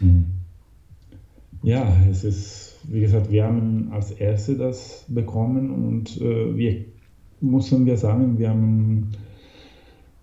Mhm. 0.00 0.26
Ja, 1.62 1.96
es 2.10 2.22
ist, 2.22 2.76
wie 2.84 3.00
gesagt, 3.00 3.30
wir 3.30 3.44
haben 3.44 3.90
als 3.92 4.10
Erste 4.10 4.56
das 4.56 5.04
bekommen 5.08 5.70
und 5.70 6.20
äh, 6.20 6.56
wir 6.56 6.84
müssen 7.40 7.86
wir 7.86 7.96
sagen, 7.96 8.38
wir 8.38 8.50
haben 8.50 9.12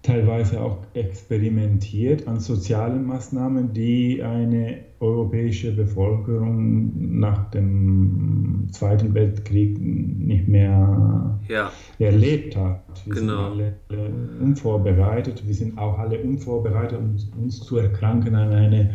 teilweise 0.03 0.61
auch 0.61 0.79
experimentiert 0.93 2.27
an 2.27 2.39
sozialen 2.39 3.05
Maßnahmen, 3.05 3.73
die 3.73 4.21
eine 4.21 4.81
europäische 4.99 5.71
Bevölkerung 5.71 7.19
nach 7.19 7.49
dem 7.51 8.67
Zweiten 8.71 9.13
Weltkrieg 9.13 9.79
nicht 9.79 10.47
mehr 10.47 11.39
ja. 11.47 11.71
erlebt 11.99 12.55
hat. 12.57 12.83
Wir 13.05 13.15
genau. 13.15 13.55
sind 13.55 13.63
alle 13.89 14.11
unvorbereitet, 14.41 15.47
wir 15.47 15.55
sind 15.55 15.77
auch 15.77 15.97
alle 15.97 16.19
unvorbereitet, 16.19 16.99
um 16.99 17.15
uns 17.41 17.61
zu 17.61 17.77
erkranken 17.77 18.35
an 18.35 18.51
eine 18.51 18.93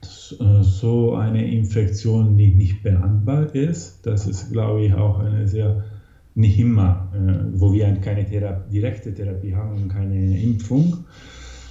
so 0.00 1.14
eine 1.14 1.50
Infektion, 1.50 2.36
die 2.36 2.54
nicht 2.54 2.82
behandbar 2.82 3.54
ist. 3.54 4.06
Das 4.06 4.26
ist, 4.26 4.52
glaube 4.52 4.82
ich, 4.82 4.94
auch 4.94 5.18
eine 5.18 5.48
sehr 5.48 5.84
nicht 6.38 6.58
immer, 6.58 7.12
äh, 7.14 7.58
wo 7.58 7.72
wir 7.72 7.92
keine 7.96 8.24
Thera 8.24 8.52
direkte 8.72 9.12
Therapie 9.12 9.54
haben 9.54 9.82
und 9.82 9.88
keine 9.88 10.40
Impfung. 10.40 11.04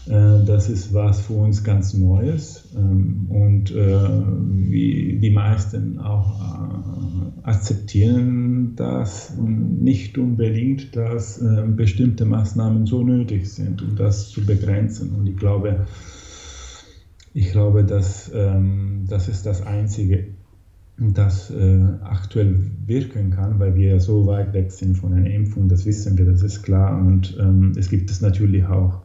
Äh, 0.08 0.44
das 0.46 0.70
ist 0.70 0.94
was 0.94 1.22
für 1.22 1.34
uns 1.34 1.64
ganz 1.64 1.94
Neues 1.94 2.70
ähm, 2.76 3.28
und 3.30 3.72
äh, 3.72 4.10
wie 4.70 5.20
die 5.22 5.32
meisten 5.32 6.00
auch 6.00 6.42
äh, 6.42 7.48
akzeptieren 7.48 8.76
das 8.76 9.38
nicht 9.38 10.18
unbedingt, 10.18 10.96
dass 10.96 11.42
äh, 11.42 11.64
bestimmte 11.66 12.26
Maßnahmen 12.26 12.86
so 12.86 13.04
nötig 13.04 13.50
sind, 13.50 13.82
um 13.82 13.96
das 13.96 14.30
zu 14.30 14.46
begrenzen. 14.46 15.12
Und 15.16 15.28
ich 15.28 15.38
glaube, 15.38 15.88
ich 17.34 17.52
glaube, 17.52 17.86
dass 17.86 18.30
ähm, 18.34 19.06
das 19.08 19.30
ist 19.30 19.46
das 19.46 19.62
Einzige 19.62 20.37
das 21.00 21.51
äh, 21.51 21.84
aktuell 22.04 22.60
wirken 22.86 23.30
kann, 23.30 23.60
weil 23.60 23.75
wir 23.75 24.00
so 24.00 24.25
weit 24.25 24.54
weg 24.54 24.72
sind 24.72 24.98
von 24.98 25.13
einer 25.13 25.30
Impfung, 25.30 25.70
das 25.70 25.86
wissen 25.86 26.18
wir, 26.18 26.25
das 26.25 26.42
ist 26.42 26.63
klar. 26.63 26.98
Und 27.00 27.38
ähm, 27.39 27.74
es 27.77 27.89
gibt 27.89 28.10
es 28.10 28.22
natürlich 28.22 28.66
auch 28.66 29.01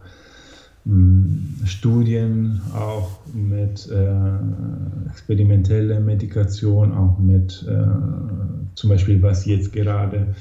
ähm, 0.87 1.55
Studien, 1.67 2.61
auch 2.75 3.21
mit 3.35 3.91
äh, 3.91 5.11
experimenteller 5.11 6.01
Medikation, 6.01 6.93
auch 6.93 7.19
mit 7.19 7.65
äh, 7.69 7.85
zum 8.75 8.91
Beispiel, 8.91 9.21
was 9.23 9.45
jetzt 9.45 9.73
gerade 9.73 10.35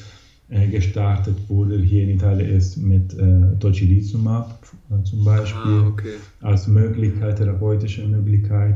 äh, 0.50 0.68
gestartet 0.68 1.36
wurde 1.50 1.78
hier 1.78 2.04
in 2.04 2.12
Italien 2.12 2.50
ist 2.50 2.78
mit 2.78 3.14
äh, 3.14 3.58
Tocilizumab 3.60 4.58
äh, 4.90 5.04
zum 5.04 5.26
Beispiel 5.26 5.84
ah, 5.84 5.88
okay. 5.88 6.16
als 6.42 6.68
Möglichkeit, 6.68 7.38
therapeutische 7.38 8.08
Möglichkeit. 8.08 8.76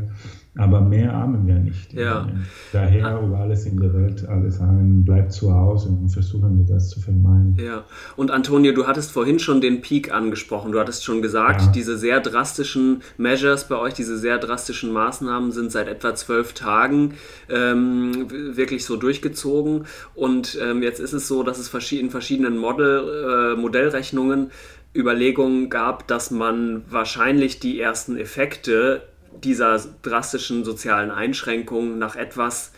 Aber 0.58 0.80
mehr 0.80 1.12
haben 1.12 1.46
wir 1.46 1.56
nicht. 1.56 1.92
Ja. 1.94 2.30
Daher, 2.72 3.08
ah. 3.08 3.22
über 3.22 3.40
alles 3.40 3.66
in 3.66 3.78
der 3.78 3.94
Welt, 3.94 4.26
alle 4.28 4.50
sagen, 4.50 5.04
bleibt 5.04 5.34
zu 5.34 5.54
Hause 5.54 5.90
und 5.90 6.10
versuchen 6.10 6.58
wir 6.60 6.74
das 6.74 6.90
zu 6.90 7.02
vermeiden. 7.02 7.58
Ja, 7.60 7.84
und 8.16 8.32
Antonio, 8.32 8.72
du 8.72 8.88
hattest 8.88 9.12
vorhin 9.12 9.40
schon 9.40 9.60
den 9.60 9.82
Peak 9.82 10.14
angesprochen. 10.14 10.72
Du 10.72 10.80
hattest 10.80 11.04
schon 11.04 11.22
gesagt, 11.22 11.62
ja. 11.62 11.72
diese 11.72 11.98
sehr 11.98 12.22
drastischen 12.22 13.02
Measures 13.18 13.68
bei 13.68 13.78
euch, 13.78 13.94
diese 13.94 14.18
sehr 14.18 14.38
drastischen 14.38 14.94
Maßnahmen 14.94 15.52
sind 15.52 15.74
seit 15.74 15.90
etwa 15.90 16.16
zwölf 16.16 16.54
Tagen 16.54 17.16
ähm, 17.50 18.28
wirklich 18.30 18.86
so 18.86 18.96
durchgezogen. 18.96 19.86
Und 20.14 20.58
ähm, 20.62 20.82
jetzt 20.82 21.02
ist 21.02 21.14
es 21.14 21.28
so, 21.28 21.44
dass 21.44 21.60
es 21.60 21.74
in 21.92 22.10
verschiedenen 22.10 22.58
Model, 22.58 23.56
äh, 23.56 23.60
Modellrechnungen 23.60 24.52
Überlegungen 24.96 25.70
gab, 25.70 26.08
dass 26.08 26.32
man 26.32 26.84
wahrscheinlich 26.90 27.60
die 27.60 27.80
ersten 27.80 28.16
Effekte 28.16 29.02
dieser 29.44 29.80
drastischen 30.02 30.64
sozialen 30.64 31.12
Einschränkungen 31.12 31.98
nach 31.98 32.16
etwas 32.16 32.72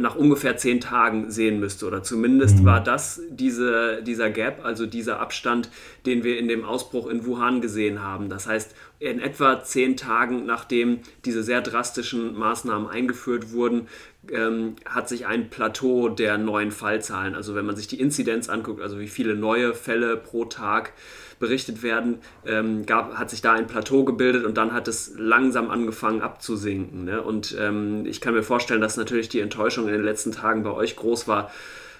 nach 0.00 0.16
ungefähr 0.16 0.56
zehn 0.56 0.80
Tagen 0.80 1.30
sehen 1.30 1.60
müsste. 1.60 1.86
Oder 1.86 2.02
zumindest 2.02 2.60
mhm. 2.60 2.64
war 2.64 2.82
das 2.82 3.20
diese, 3.30 4.02
dieser 4.02 4.30
Gap, 4.30 4.64
also 4.64 4.86
dieser 4.86 5.20
Abstand, 5.20 5.70
den 6.06 6.24
wir 6.24 6.38
in 6.38 6.48
dem 6.48 6.64
Ausbruch 6.64 7.06
in 7.06 7.24
Wuhan 7.26 7.60
gesehen 7.60 8.02
haben. 8.02 8.28
Das 8.28 8.46
heißt, 8.46 8.74
in 8.98 9.20
etwa 9.20 9.62
zehn 9.62 9.96
Tagen, 9.96 10.46
nachdem 10.46 11.00
diese 11.24 11.42
sehr 11.42 11.60
drastischen 11.60 12.34
Maßnahmen 12.34 12.88
eingeführt 12.88 13.52
wurden, 13.52 13.88
ähm, 14.32 14.76
hat 14.84 15.08
sich 15.08 15.26
ein 15.26 15.50
Plateau 15.50 16.08
der 16.08 16.38
neuen 16.38 16.70
Fallzahlen, 16.70 17.34
also 17.34 17.54
wenn 17.54 17.66
man 17.66 17.76
sich 17.76 17.86
die 17.86 18.00
Inzidenz 18.00 18.48
anguckt, 18.48 18.80
also 18.80 18.98
wie 18.98 19.08
viele 19.08 19.34
neue 19.34 19.74
Fälle 19.74 20.16
pro 20.16 20.44
Tag 20.44 20.92
berichtet 21.38 21.82
werden, 21.82 22.18
ähm, 22.46 22.86
gab, 22.86 23.14
hat 23.16 23.30
sich 23.30 23.42
da 23.42 23.52
ein 23.52 23.66
Plateau 23.66 24.04
gebildet 24.04 24.44
und 24.44 24.56
dann 24.56 24.72
hat 24.72 24.88
es 24.88 25.12
langsam 25.16 25.70
angefangen 25.70 26.22
abzusinken. 26.22 27.04
Ne? 27.04 27.22
Und 27.22 27.56
ähm, 27.60 28.06
ich 28.06 28.20
kann 28.20 28.34
mir 28.34 28.42
vorstellen, 28.42 28.80
dass 28.80 28.96
natürlich 28.96 29.28
die 29.28 29.40
Enttäuschung 29.40 29.86
in 29.86 29.92
den 29.92 30.04
letzten 30.04 30.32
Tagen 30.32 30.62
bei 30.62 30.70
euch 30.70 30.96
groß 30.96 31.28
war, 31.28 31.50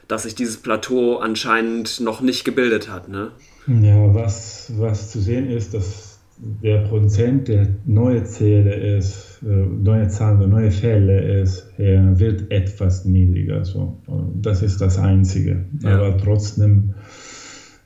dass 0.09 0.25
sich 0.25 0.35
dieses 0.35 0.59
Plateau 0.59 1.19
anscheinend 1.19 2.01
noch 2.01 2.21
nicht 2.21 2.45
gebildet 2.45 2.91
hat. 2.91 3.09
Ne? 3.09 3.33
Ja, 3.67 4.15
was, 4.15 4.73
was 4.79 5.11
zu 5.11 5.21
sehen 5.21 5.51
ist, 5.51 5.75
dass 5.75 6.14
der 6.39 6.79
Prozent 6.79 7.49
der 7.49 7.69
neue 7.85 8.25
Zähler 8.25 8.77
ist, 8.77 9.41
äh, 9.45 9.47
neue 9.47 10.09
Zahlen 10.09 10.51
neue 10.51 10.71
Fälle 10.71 11.41
ist, 11.41 11.73
wird 11.79 12.51
etwas 12.51 13.05
niedriger. 13.05 13.65
So. 13.65 13.99
Das 14.41 14.63
ist 14.63 14.81
das 14.81 14.99
Einzige. 14.99 15.65
Ja. 15.83 15.97
Aber 15.97 16.17
trotzdem, 16.19 16.95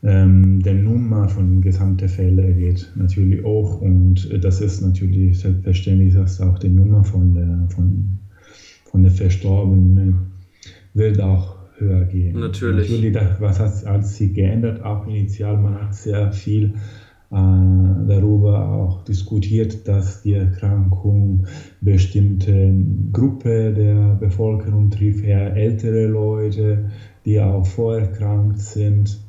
ähm, 0.03 0.63
der 0.63 0.75
Nummer 0.75 1.29
von 1.29 1.61
gesamten 1.61 2.09
Fällen 2.09 2.59
geht 2.59 2.91
natürlich 2.95 3.45
auch 3.45 3.81
und 3.81 4.29
das 4.43 4.61
ist 4.61 4.81
natürlich 4.81 5.41
selbstverständlich, 5.41 6.15
dass 6.15 6.41
auch 6.41 6.59
die 6.59 6.69
Nummer 6.69 7.05
von 7.05 7.35
der, 7.35 7.69
von, 7.75 8.19
von 8.85 9.03
der 9.03 9.13
Verstorbenen 9.13 10.33
wird 10.95 11.21
auch 11.21 11.57
höher 11.79 12.05
gehen. 12.05 12.39
Natürlich. 12.39 12.91
Natürlich, 12.91 13.13
das, 13.13 13.41
was 13.41 13.61
hat, 13.61 13.87
hat 13.87 14.07
sich 14.07 14.35
geändert, 14.35 14.83
auch 14.83 15.07
initial, 15.07 15.57
man 15.59 15.75
hat 15.83 15.95
sehr 15.95 16.33
viel 16.33 16.75
darüber 17.31 18.69
auch 18.69 19.03
diskutiert, 19.03 19.87
dass 19.87 20.23
die 20.23 20.33
Erkrankung 20.33 21.47
bestimmte 21.81 22.75
Gruppe 23.13 23.73
der 23.75 24.15
Bevölkerung 24.15 24.91
trifft, 24.91 25.25
eher 25.25 25.55
ältere 25.55 26.07
Leute, 26.07 26.91
die 27.27 27.39
auch 27.41 27.67
vorerkrankt 27.67 28.61
sind. 28.61 29.21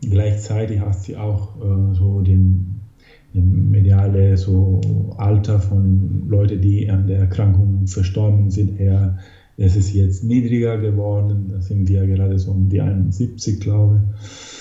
Gleichzeitig 0.00 0.80
hat 0.80 1.02
sie 1.02 1.16
auch 1.16 1.56
äh, 1.56 1.94
so 1.94 2.20
den, 2.20 2.80
den 3.34 3.70
mediale 3.70 4.36
so 4.36 4.80
Alter 5.18 5.60
von 5.60 6.28
Leuten, 6.28 6.60
die 6.60 6.90
an 6.90 7.06
der 7.06 7.18
Erkrankung 7.18 7.86
verstorben 7.86 8.50
sind, 8.50 8.80
eher 8.80 9.18
es 9.58 9.74
ist 9.74 9.94
jetzt 9.94 10.22
niedriger 10.22 10.78
geworden. 10.78 11.46
Da 11.50 11.60
sind 11.60 11.88
wir 11.88 12.06
gerade 12.06 12.38
so 12.38 12.50
um 12.50 12.68
die 12.68 12.80
71, 12.80 13.60
glaube 13.60 14.02
ich. 14.02 14.55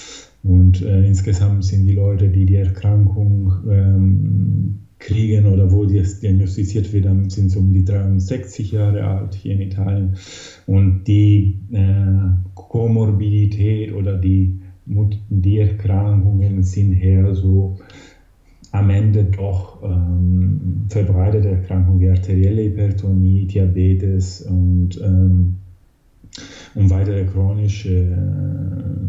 Und 0.46 0.84
äh, 0.84 1.06
insgesamt 1.06 1.66
sind 1.66 1.88
die 1.88 1.96
Leute, 1.96 2.30
die 2.30 2.46
die 2.46 2.56
Erkrankung 2.56 3.52
ähm, 3.68 4.80
kriegen 5.00 5.48
oder 5.48 5.72
wo 5.72 5.86
das 5.86 6.20
diagnostiziert 6.20 6.94
wird, 6.94 7.32
sind 7.32 7.50
so 7.50 7.60
um 7.60 7.74
die 7.74 7.84
63 7.84 8.72
Jahre 8.72 9.04
alt 9.06 9.34
hier 9.34 9.54
in 9.54 9.62
Italien. 9.62 10.16
Und 10.68 11.06
die 11.06 11.60
äh, 11.72 12.30
Komorbidität 12.54 13.92
oder 13.94 14.18
die, 14.18 14.60
die 14.86 15.60
Erkrankungen 15.60 16.62
sind 16.62 16.94
eher 16.94 17.34
so 17.34 17.78
am 18.72 18.90
Ende 18.90 19.24
doch 19.24 19.82
ähm, 19.84 20.86
verbreitete 20.90 21.50
Erkrankungen 21.50 22.02
wie 22.02 22.10
arterielle 22.10 22.66
Hypertonie, 22.66 23.46
Diabetes 23.46 24.42
und, 24.42 25.02
ähm, 25.02 25.56
und 26.76 26.90
weitere 26.90 27.26
chronische 27.26 27.90
äh, 27.90 29.06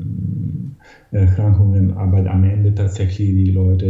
Erkrankungen, 1.17 1.93
aber 1.93 2.29
am 2.31 2.45
Ende 2.45 2.75
tatsächlich 2.75 3.29
die 3.31 3.51
Leute, 3.51 3.87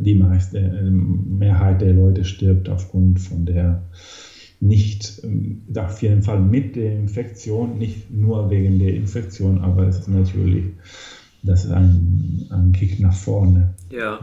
äh, 0.00 0.02
die 0.02 0.14
meiste 0.14 0.58
äh, 0.58 0.90
Mehrheit 0.90 1.80
der 1.80 1.92
Leute 1.92 2.24
stirbt 2.24 2.68
aufgrund 2.68 3.20
von 3.20 3.44
der 3.46 3.82
nicht, 4.60 5.22
ähm, 5.24 5.62
auf 5.74 6.02
jeden 6.02 6.22
Fall 6.22 6.40
mit 6.40 6.76
der 6.76 6.92
Infektion, 6.92 7.78
nicht 7.78 8.10
nur 8.10 8.50
wegen 8.50 8.78
der 8.78 8.94
Infektion, 8.94 9.58
aber 9.58 9.88
es 9.88 10.00
ist 10.00 10.08
natürlich 10.08 10.64
das 11.42 11.64
ist 11.64 11.70
ein, 11.70 12.46
ein 12.50 12.72
Kick 12.72 13.00
nach 13.00 13.14
vorne. 13.14 13.74
Ja. 13.90 14.20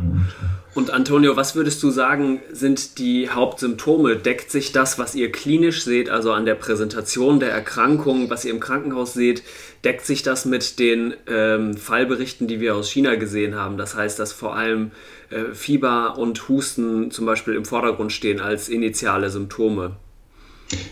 Und 0.76 0.92
Antonio, 0.92 1.36
was 1.36 1.56
würdest 1.56 1.82
du 1.82 1.90
sagen, 1.90 2.42
sind 2.52 3.00
die 3.00 3.30
Hauptsymptome? 3.30 4.18
Deckt 4.18 4.52
sich 4.52 4.72
das, 4.72 5.00
was 5.00 5.16
ihr 5.16 5.32
klinisch 5.32 5.84
seht, 5.84 6.10
also 6.10 6.32
an 6.32 6.46
der 6.46 6.54
Präsentation 6.54 7.40
der 7.40 7.52
Erkrankung, 7.52 8.30
was 8.30 8.46
ihr 8.46 8.52
im 8.52 8.60
Krankenhaus 8.60 9.14
seht, 9.14 9.42
deckt 9.84 10.06
sich 10.06 10.22
das 10.22 10.46
mit 10.46 10.78
den 10.78 11.16
ähm, 11.28 11.76
Fallberichten, 11.76 12.48
die 12.48 12.60
wir 12.60 12.76
aus 12.76 12.90
China 12.90 13.16
gesehen 13.16 13.56
haben? 13.56 13.78
Das 13.78 13.96
heißt, 13.96 14.20
dass 14.20 14.32
vor 14.32 14.56
allem 14.56 14.92
äh, 15.32 15.54
Fieber 15.54 16.18
und 16.20 16.48
Husten 16.48 17.10
zum 17.10 17.26
Beispiel 17.26 17.56
im 17.56 17.66
Vordergrund 17.66 18.14
stehen 18.14 18.40
als 18.40 18.70
initiale 18.70 19.32
Symptome. 19.32 19.96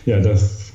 Ja, 0.06 0.20
das 0.20 0.72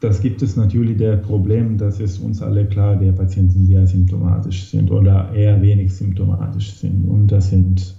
das 0.00 0.22
gibt 0.22 0.40
es 0.40 0.56
natürlich 0.56 0.96
der 0.96 1.16
Problem, 1.16 1.76
das 1.76 2.00
ist 2.00 2.18
uns 2.18 2.40
alle 2.40 2.64
klar, 2.66 2.96
der 2.96 3.12
Patienten, 3.12 3.66
die 3.66 3.76
asymptomatisch 3.76 4.70
sind 4.70 4.90
oder 4.90 5.30
eher 5.34 5.60
wenig 5.60 5.94
symptomatisch 5.94 6.72
sind. 6.72 7.06
Und 7.06 7.30
das 7.30 7.50
sind 7.50 7.94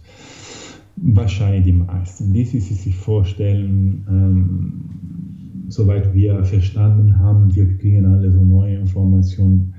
wahrscheinlich 0.95 1.63
die 1.63 1.73
meisten. 1.73 2.33
Die 2.33 2.43
Sie 2.43 2.59
sich 2.59 2.95
vorstellen, 2.95 4.03
ähm, 4.09 5.69
soweit 5.69 6.13
wir 6.13 6.43
verstanden 6.43 7.19
haben, 7.19 7.53
wir 7.55 7.77
kriegen 7.77 8.05
alle 8.05 8.31
so 8.31 8.43
neue 8.43 8.75
Informationen, 8.75 9.73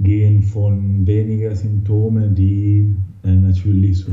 gehen 0.00 0.42
von 0.42 1.06
weniger 1.06 1.54
Symptomen, 1.54 2.34
die 2.34 2.96
äh, 3.24 3.34
natürlich 3.34 3.98
so 3.98 4.12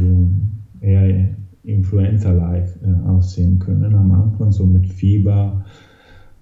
eher 0.81 1.29
Influenza-like 1.63 2.69
äh, 2.83 3.07
aussehen 3.07 3.59
können 3.59 3.95
am 3.95 4.11
Anfang, 4.11 4.51
so 4.51 4.65
mit 4.65 4.87
Fieber, 4.87 5.65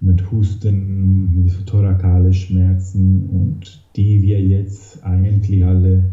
mit 0.04 0.32
Husten, 0.32 1.44
mit 1.44 1.66
thorakale 1.66 2.34
Schmerzen 2.34 3.26
und 3.30 3.82
die 3.96 4.22
wir 4.22 4.42
jetzt 4.42 5.04
eigentlich 5.04 5.64
alle 5.64 6.12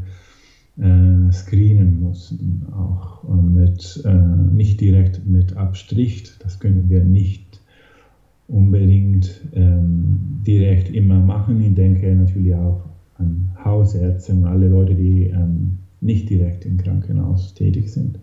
äh, 0.78 1.32
screenen 1.32 2.00
müssen, 2.00 2.66
auch 2.72 3.24
äh, 3.24 3.42
mit, 3.42 4.02
äh, 4.04 4.54
nicht 4.54 4.80
direkt 4.80 5.26
mit 5.26 5.56
Abstrich, 5.56 6.32
das 6.38 6.60
können 6.60 6.88
wir 6.88 7.04
nicht 7.04 7.60
unbedingt 8.48 9.42
ähm, 9.54 10.40
direkt 10.46 10.90
immer 10.90 11.20
machen. 11.20 11.60
Ich 11.60 11.74
denke 11.74 12.14
natürlich 12.14 12.54
auch 12.54 12.82
an 13.14 13.50
Hausärzte 13.62 14.32
und 14.32 14.44
alle 14.44 14.68
Leute, 14.68 14.94
die 14.94 15.26
ähm, 15.26 15.78
nicht 16.00 16.30
direkt 16.30 16.64
im 16.64 16.78
Krankenhaus 16.78 17.54
tätig 17.54 17.92
sind. 17.92 18.18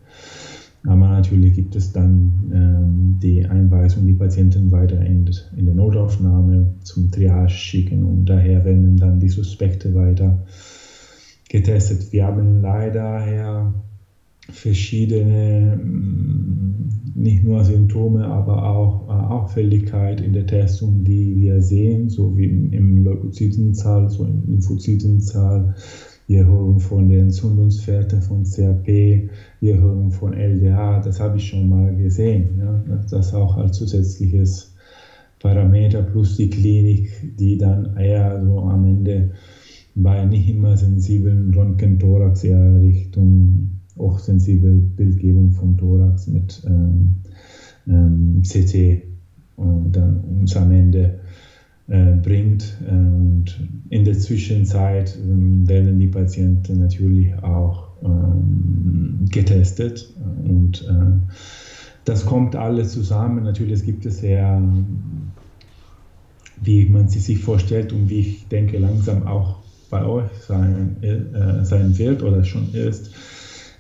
Aber 0.87 1.09
natürlich 1.09 1.53
gibt 1.53 1.75
es 1.75 1.91
dann 1.91 2.31
ähm, 2.53 3.19
die 3.21 3.45
Einweisung, 3.45 4.07
die 4.07 4.13
Patienten 4.13 4.71
weiter 4.71 5.01
in, 5.01 5.29
in 5.57 5.65
der 5.65 5.75
Notaufnahme 5.75 6.75
zum 6.83 7.11
Triage 7.11 7.49
schicken 7.49 8.03
und 8.05 8.25
daher 8.25 8.63
werden 8.63 8.95
dann 8.95 9.19
die 9.19 9.27
Suspekte 9.27 9.93
weiter 9.93 10.45
getestet. 11.49 12.13
Wir 12.13 12.25
haben 12.25 12.61
leider 12.61 13.29
ja 13.29 13.73
verschiedene, 14.49 15.77
mm, 15.77 16.89
nicht 17.15 17.43
nur 17.43 17.65
Symptome, 17.65 18.25
aber 18.25 18.63
auch 18.63 19.09
äh, 19.09 19.11
Auffälligkeit 19.11 20.21
in 20.21 20.31
der 20.31 20.45
Testung, 20.45 21.03
die 21.03 21.35
wir 21.35 21.61
sehen, 21.61 22.09
so 22.09 22.37
wie 22.37 22.45
im 22.45 23.03
Leukozytenzahl, 23.03 24.09
so 24.09 24.23
im 24.23 24.43
Lymphozytenzahl, 24.47 25.75
wir 26.27 26.45
hören 26.45 26.79
von 26.79 27.09
den 27.09 27.25
Entzündungswerten 27.25 28.21
von 28.21 28.43
CRP, 28.43 29.29
wir 29.61 29.77
hören 29.79 30.11
von 30.11 30.33
LDA, 30.33 30.99
das 30.99 31.19
habe 31.19 31.37
ich 31.37 31.47
schon 31.47 31.69
mal 31.69 31.95
gesehen. 31.95 32.59
Ja? 32.59 32.83
Das 33.09 33.33
auch 33.33 33.57
als 33.57 33.77
zusätzliches 33.77 34.73
Parameter 35.39 36.01
plus 36.01 36.35
die 36.35 36.49
Klinik, 36.49 37.09
die 37.37 37.57
dann 37.57 37.95
eher 37.95 38.43
so 38.43 38.59
am 38.59 38.83
Ende 38.83 39.31
bei 39.95 40.25
nicht 40.25 40.49
immer 40.49 40.75
sensiblen 40.77 41.53
Röntgen-Thorax 41.53 42.43
eher 42.43 42.79
Richtung 42.81 43.77
hochsensibel 43.97 44.81
Bildgebung 44.95 45.51
von 45.51 45.77
Thorax 45.77 46.27
mit 46.27 46.61
ähm, 46.67 47.15
ähm, 47.87 48.41
CT 48.43 49.03
und 49.55 49.91
dann 49.95 50.17
uns 50.17 50.55
am 50.55 50.71
Ende 50.71 51.19
äh, 51.87 52.13
bringt. 52.13 52.77
Und 52.87 53.45
in 53.89 54.03
der 54.03 54.17
Zwischenzeit 54.17 55.17
ähm, 55.23 55.67
werden 55.67 55.99
die 55.99 56.07
Patienten 56.07 56.79
natürlich 56.79 57.33
auch 57.41 57.87
ähm, 58.03 59.25
getestet. 59.31 60.13
Und 60.43 60.83
äh, 60.87 61.33
das 62.05 62.25
kommt 62.25 62.55
alles 62.55 62.93
zusammen. 62.93 63.43
Natürlich 63.43 63.85
gibt 63.85 64.05
es 64.05 64.21
ja, 64.21 64.61
wie 66.61 66.85
man 66.85 67.07
sie 67.07 67.19
sich 67.19 67.39
vorstellt 67.39 67.93
und 67.93 68.09
wie 68.09 68.19
ich 68.19 68.47
denke, 68.47 68.77
langsam 68.77 69.25
auch 69.25 69.57
bei 69.89 70.05
euch 70.05 70.31
sein, 70.45 70.97
äh, 71.01 71.63
sein 71.63 71.97
wird 71.97 72.21
oder 72.23 72.43
schon 72.43 72.73
ist, 72.73 73.11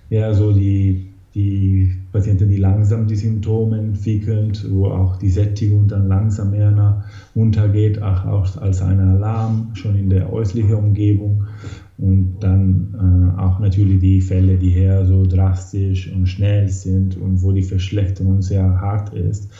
ja, 0.09 0.33
so 0.33 0.53
die, 0.53 1.09
die 1.35 1.93
Patienten, 2.17 2.49
die 2.49 2.57
langsam 2.57 3.05
die 3.05 3.15
Symptome 3.15 3.77
entwickeln, 3.77 4.51
wo 4.69 4.87
auch 4.87 5.17
die 5.17 5.29
Sättigung 5.29 5.87
dann 5.87 6.07
langsam 6.07 6.49
mehr 6.49 7.03
untergeht, 7.35 8.01
auch 8.01 8.57
als 8.57 8.81
ein 8.81 8.99
Alarm 8.99 9.69
schon 9.75 9.95
in 9.95 10.09
der 10.09 10.33
äußeren 10.33 10.73
Umgebung. 10.73 11.43
Und 11.99 12.37
dann 12.39 13.35
äh, 13.37 13.39
auch 13.39 13.59
natürlich 13.59 13.99
die 13.99 14.21
Fälle, 14.21 14.57
die 14.57 14.75
eher 14.75 15.05
so 15.05 15.27
drastisch 15.27 16.11
und 16.11 16.25
schnell 16.25 16.67
sind 16.69 17.17
und 17.17 17.43
wo 17.43 17.51
die 17.51 17.61
Verschlechterung 17.61 18.41
sehr 18.41 18.81
hart 18.81 19.13
ist. 19.13 19.51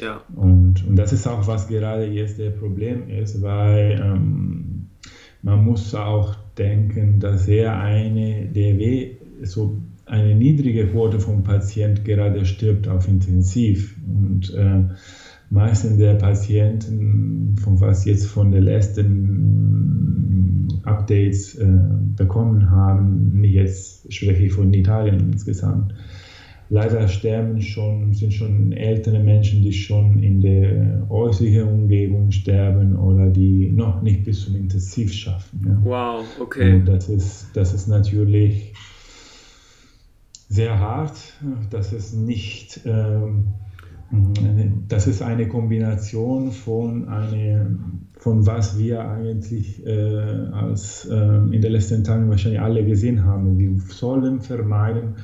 Ja. 0.00 0.20
Und, 0.36 0.86
und 0.86 0.96
das 0.96 1.12
ist 1.12 1.26
auch, 1.26 1.48
was 1.48 1.66
gerade 1.66 2.06
jetzt 2.06 2.38
der 2.38 2.50
Problem 2.50 3.08
ist, 3.08 3.42
weil 3.42 4.00
ähm, 4.00 4.86
man 5.42 5.64
muss 5.64 5.94
auch 5.96 6.36
denken, 6.56 7.18
dass 7.18 7.48
eher 7.48 7.76
eine 7.76 8.46
DW 8.46 9.16
so 9.42 9.78
eine 10.06 10.34
niedrige 10.34 10.86
Quote 10.86 11.18
vom 11.20 11.42
Patient 11.42 12.04
gerade 12.04 12.44
stirbt 12.44 12.88
auf 12.88 13.08
Intensiv. 13.08 13.96
Und 14.06 14.52
äh, 14.54 14.84
meisten 15.50 15.98
der 15.98 16.14
Patienten, 16.14 17.56
von 17.56 17.80
was 17.80 18.04
jetzt 18.04 18.26
von 18.26 18.50
den 18.50 18.64
letzten 18.64 19.88
Updates 20.84 21.54
äh, 21.54 21.66
bekommen 22.16 22.70
haben, 22.70 23.42
jetzt 23.44 24.12
spreche 24.12 24.44
ich 24.44 24.52
von 24.52 24.74
Italien 24.74 25.20
insgesamt, 25.32 25.94
leider 26.70 27.08
sterben 27.08 27.60
schon, 27.60 28.12
sind 28.14 28.32
schon 28.32 28.72
ältere 28.72 29.20
Menschen, 29.20 29.62
die 29.62 29.72
schon 29.72 30.22
in 30.22 30.40
der 30.40 31.06
äußeren 31.08 31.68
Umgebung 31.68 32.30
sterben 32.30 32.96
oder 32.96 33.30
die 33.30 33.70
noch 33.70 34.02
nicht 34.02 34.24
bis 34.24 34.44
zum 34.44 34.56
Intensiv 34.56 35.12
schaffen. 35.12 35.64
Ja. 35.66 35.80
Wow, 35.84 36.24
okay. 36.40 36.74
Und 36.74 36.86
das 36.86 37.08
ist, 37.08 37.50
das 37.54 37.72
ist 37.72 37.86
natürlich 37.86 38.72
sehr 40.54 40.78
hart. 40.78 41.18
Das 41.70 41.92
ist 41.92 42.14
nicht, 42.14 42.80
ähm, 42.84 43.54
das 44.88 45.08
ist 45.08 45.20
eine 45.20 45.48
Kombination 45.48 46.52
von, 46.52 47.08
eine, 47.08 47.76
von 48.18 48.46
was 48.46 48.78
wir 48.78 49.08
eigentlich 49.08 49.84
äh, 49.84 50.48
als, 50.52 51.06
äh, 51.06 51.16
in 51.16 51.60
den 51.60 51.72
letzten 51.72 52.04
Tagen 52.04 52.30
wahrscheinlich 52.30 52.60
alle 52.60 52.84
gesehen 52.84 53.24
haben. 53.24 53.58
Wir 53.58 53.76
sollen 53.88 54.40
vermeiden, 54.40 55.16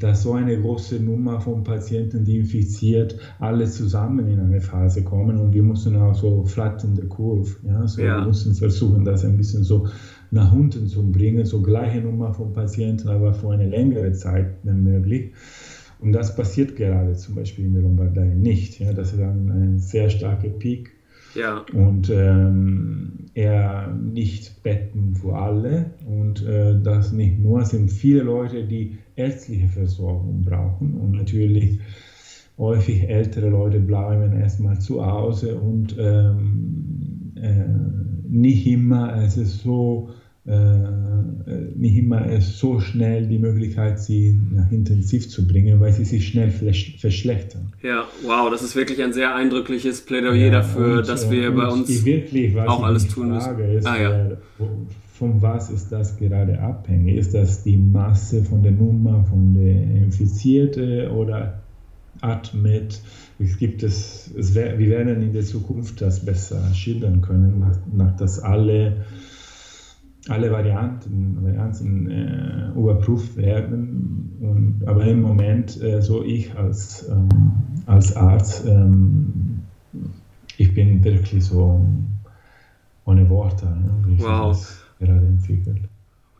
dass 0.00 0.24
so 0.24 0.32
eine 0.32 0.60
große 0.60 0.98
Nummer 0.98 1.40
von 1.40 1.62
Patienten, 1.62 2.24
die 2.24 2.38
infiziert, 2.38 3.16
alle 3.38 3.66
zusammen 3.66 4.26
in 4.26 4.40
eine 4.40 4.60
Phase 4.60 5.04
kommen 5.04 5.38
und 5.38 5.52
wir 5.52 5.62
müssen 5.62 5.94
auch 5.94 6.14
so 6.14 6.44
flattende 6.44 7.06
Kurve. 7.06 7.54
Ja? 7.62 7.86
So, 7.86 8.02
ja. 8.02 8.18
Wir 8.18 8.26
müssen 8.26 8.52
versuchen, 8.56 9.04
das 9.04 9.24
ein 9.24 9.36
bisschen 9.36 9.62
so 9.62 9.86
nach 10.32 10.52
unten 10.52 10.86
zu 10.86 11.12
bringen, 11.12 11.44
so 11.44 11.60
gleiche 11.60 12.00
Nummer 12.00 12.32
von 12.32 12.52
Patienten, 12.52 13.08
aber 13.08 13.34
für 13.34 13.50
eine 13.50 13.68
längere 13.68 14.12
Zeit, 14.12 14.46
wenn 14.62 14.82
möglich. 14.82 15.30
Und 16.00 16.12
das 16.12 16.34
passiert 16.34 16.74
gerade 16.74 17.14
zum 17.14 17.36
Beispiel 17.36 17.66
in 17.66 17.74
der 17.74 17.82
Lombardei 17.82 18.24
nicht. 18.24 18.80
Ja? 18.80 18.92
Das 18.92 19.12
ist 19.12 19.20
ein, 19.20 19.50
ein 19.50 19.78
sehr 19.78 20.08
starker 20.08 20.48
Peak. 20.48 20.90
Ja. 21.34 21.64
Und 21.72 22.10
ähm, 22.10 23.12
eher 23.34 23.94
nicht 23.94 24.62
Betten 24.62 25.14
für 25.14 25.34
alle. 25.36 25.90
Und 26.06 26.44
äh, 26.44 26.80
das 26.82 27.12
nicht 27.12 27.38
nur, 27.38 27.60
es 27.60 27.70
sind 27.70 27.90
viele 27.90 28.22
Leute, 28.22 28.64
die 28.64 28.98
ärztliche 29.16 29.68
Versorgung 29.68 30.42
brauchen. 30.42 30.94
Und 30.94 31.12
natürlich 31.12 31.78
häufig 32.58 33.08
ältere 33.08 33.50
Leute 33.50 33.80
bleiben 33.80 34.32
erstmal 34.32 34.78
zu 34.78 35.04
Hause 35.04 35.56
und 35.56 35.96
ähm, 35.98 37.32
äh, 37.36 37.64
nicht 38.28 38.66
immer 38.66 39.22
es 39.22 39.36
ist 39.36 39.62
so 39.62 40.10
nicht 40.44 41.96
immer 41.96 42.40
so 42.40 42.80
schnell 42.80 43.28
die 43.28 43.38
Möglichkeit, 43.38 44.00
sie 44.00 44.40
nach 44.50 44.72
intensiv 44.72 45.28
zu 45.28 45.46
bringen, 45.46 45.78
weil 45.78 45.92
sie 45.92 46.04
sich 46.04 46.26
schnell 46.26 46.50
verschlechtern. 46.50 47.72
Ja, 47.80 48.08
wow, 48.24 48.50
das 48.50 48.62
ist 48.62 48.74
wirklich 48.74 49.00
ein 49.02 49.12
sehr 49.12 49.36
eindrückliches 49.36 50.00
Plädoyer 50.00 50.34
ja, 50.34 50.50
dafür, 50.50 50.98
und, 50.98 51.08
dass 51.08 51.30
wir 51.30 51.52
bei 51.52 51.68
uns 51.68 52.04
wirklich, 52.04 52.58
auch 52.58 52.82
alles 52.82 53.06
tun 53.06 53.30
müssen. 53.30 53.56
Ist, 53.60 53.86
ah, 53.86 54.00
ja. 54.00 54.26
Äh, 54.30 54.36
von 55.12 55.40
was 55.40 55.70
ist 55.70 55.92
das 55.92 56.16
gerade 56.16 56.58
abhängig? 56.58 57.16
Ist 57.16 57.34
das 57.34 57.62
die 57.62 57.76
Masse 57.76 58.42
von 58.42 58.64
der 58.64 58.72
Nummer 58.72 59.24
von 59.30 59.54
der 59.54 60.02
Infizierten 60.02 61.08
oder 61.10 61.60
Admit? 62.20 63.00
Es 63.38 63.56
gibt 63.58 63.84
es, 63.84 64.32
es 64.36 64.56
wir 64.56 64.78
werden 64.78 65.22
in 65.22 65.32
der 65.32 65.44
Zukunft 65.44 66.00
das 66.00 66.24
besser 66.24 66.60
schildern 66.74 67.22
können, 67.22 67.60
nach, 67.60 67.78
nach 67.94 68.16
dass 68.16 68.40
alle 68.40 69.04
alle 70.28 70.50
Varianten, 70.50 71.38
Varianten 71.42 72.10
äh, 72.10 72.78
überprüft 72.78 73.36
werden. 73.36 74.36
Und, 74.40 74.86
aber 74.86 75.04
im 75.04 75.22
Moment, 75.22 75.80
äh, 75.82 76.00
so 76.00 76.22
ich 76.22 76.54
als, 76.56 77.08
ähm, 77.08 77.28
als 77.86 78.16
Arzt, 78.16 78.66
ähm, 78.66 79.62
ich 80.58 80.74
bin 80.74 81.02
wirklich 81.02 81.44
so 81.44 81.84
ohne 83.04 83.28
Worte, 83.28 83.66
ne, 83.66 83.94
wie 84.06 84.22
wow. 84.22 84.54
sich 84.54 84.66
das 84.66 84.84
gerade 85.00 85.26
entwickelt. 85.26 85.80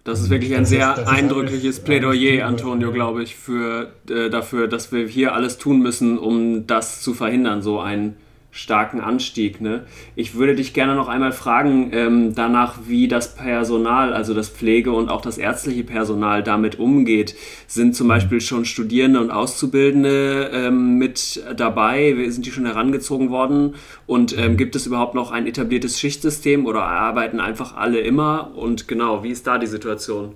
Das 0.04 0.20
ist 0.20 0.30
wirklich 0.30 0.56
ein 0.56 0.64
sehr 0.64 0.96
ist, 0.96 1.06
eindrückliches 1.06 1.76
alles, 1.76 1.84
Plädoyer, 1.84 2.46
Antonio, 2.46 2.92
glaube 2.92 3.22
ich, 3.22 3.36
für, 3.36 3.92
äh, 4.10 4.30
dafür, 4.30 4.66
dass 4.66 4.92
wir 4.92 5.06
hier 5.06 5.34
alles 5.34 5.58
tun 5.58 5.80
müssen, 5.80 6.18
um 6.18 6.66
das 6.66 7.02
zu 7.02 7.14
verhindern, 7.14 7.62
so 7.62 7.78
ein 7.80 8.14
starken 8.52 9.00
Anstieg. 9.00 9.60
Ne? 9.62 9.86
Ich 10.14 10.34
würde 10.34 10.54
dich 10.54 10.74
gerne 10.74 10.94
noch 10.94 11.08
einmal 11.08 11.32
fragen 11.32 11.90
ähm, 11.92 12.34
danach, 12.34 12.80
wie 12.86 13.08
das 13.08 13.34
Personal, 13.34 14.12
also 14.12 14.34
das 14.34 14.50
Pflege- 14.50 14.92
und 14.92 15.08
auch 15.08 15.22
das 15.22 15.38
ärztliche 15.38 15.82
Personal 15.84 16.42
damit 16.42 16.78
umgeht. 16.78 17.34
Sind 17.66 17.96
zum 17.96 18.08
Beispiel 18.08 18.42
schon 18.42 18.66
Studierende 18.66 19.20
und 19.20 19.30
Auszubildende 19.30 20.50
ähm, 20.52 20.98
mit 20.98 21.42
dabei? 21.56 22.14
Sind 22.28 22.44
die 22.44 22.52
schon 22.52 22.66
herangezogen 22.66 23.30
worden? 23.30 23.74
Und 24.06 24.36
ähm, 24.38 24.58
gibt 24.58 24.76
es 24.76 24.86
überhaupt 24.86 25.14
noch 25.14 25.32
ein 25.32 25.46
etabliertes 25.46 25.98
Schichtsystem 25.98 26.66
oder 26.66 26.82
arbeiten 26.82 27.40
einfach 27.40 27.74
alle 27.74 28.00
immer? 28.00 28.52
Und 28.54 28.86
genau, 28.86 29.24
wie 29.24 29.30
ist 29.30 29.46
da 29.46 29.56
die 29.56 29.66
Situation? 29.66 30.34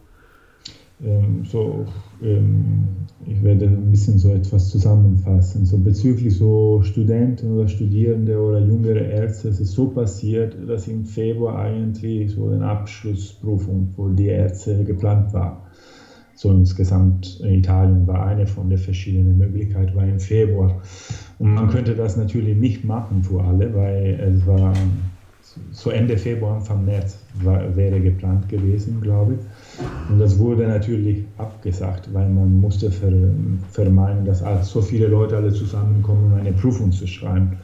Ähm, 1.04 1.44
so 1.44 1.84
ähm, 2.22 2.88
ich 3.26 3.42
werde 3.42 3.66
ein 3.66 3.90
bisschen 3.90 4.18
so 4.18 4.30
etwas 4.30 4.68
zusammenfassen. 4.68 5.66
So 5.66 5.78
bezüglich 5.78 6.36
so 6.36 6.80
Studenten 6.82 7.52
oder 7.52 7.68
Studierende 7.68 8.38
oder 8.38 8.60
jüngere 8.60 9.00
Ärzte, 9.00 9.48
es 9.48 9.60
ist 9.60 9.72
so 9.72 9.88
passiert, 9.88 10.56
dass 10.66 10.88
im 10.88 11.04
Februar 11.04 11.58
eigentlich 11.58 12.30
so 12.32 12.48
eine 12.48 12.64
Abschlussprüfung 12.64 13.88
für 13.94 14.14
die 14.14 14.26
Ärzte 14.28 14.84
geplant 14.84 15.32
war. 15.32 15.62
So 16.34 16.50
insgesamt 16.50 17.40
in 17.40 17.54
Italien 17.54 18.06
war 18.06 18.26
eine 18.26 18.46
von 18.46 18.68
den 18.68 18.78
verschiedenen 18.78 19.38
Möglichkeiten, 19.38 19.96
war 19.96 20.06
im 20.06 20.20
Februar. 20.20 20.82
Und 21.38 21.54
man 21.54 21.68
könnte 21.68 21.94
das 21.94 22.16
natürlich 22.16 22.56
nicht 22.56 22.84
machen 22.84 23.22
für 23.22 23.42
alle, 23.42 23.74
weil 23.74 24.20
es 24.20 24.46
war 24.46 24.74
so 25.70 25.90
Ende 25.90 26.18
Februar, 26.18 26.56
Anfang 26.56 26.84
März 26.84 27.18
war, 27.42 27.74
wäre 27.74 28.00
geplant 28.00 28.48
gewesen, 28.48 29.00
glaube 29.00 29.34
ich. 29.34 29.40
Und 30.08 30.18
das 30.18 30.38
wurde 30.38 30.66
natürlich 30.66 31.24
abgesagt, 31.36 32.08
weil 32.12 32.28
man 32.28 32.60
musste 32.60 32.90
ver, 32.90 33.12
vermeiden, 33.70 34.24
dass 34.24 34.42
so 34.62 34.80
viele 34.80 35.08
Leute 35.08 35.36
alle 35.36 35.52
zusammenkommen, 35.52 36.32
um 36.32 36.38
eine 36.38 36.52
Prüfung 36.52 36.92
zu 36.92 37.06
schreiben. 37.06 37.58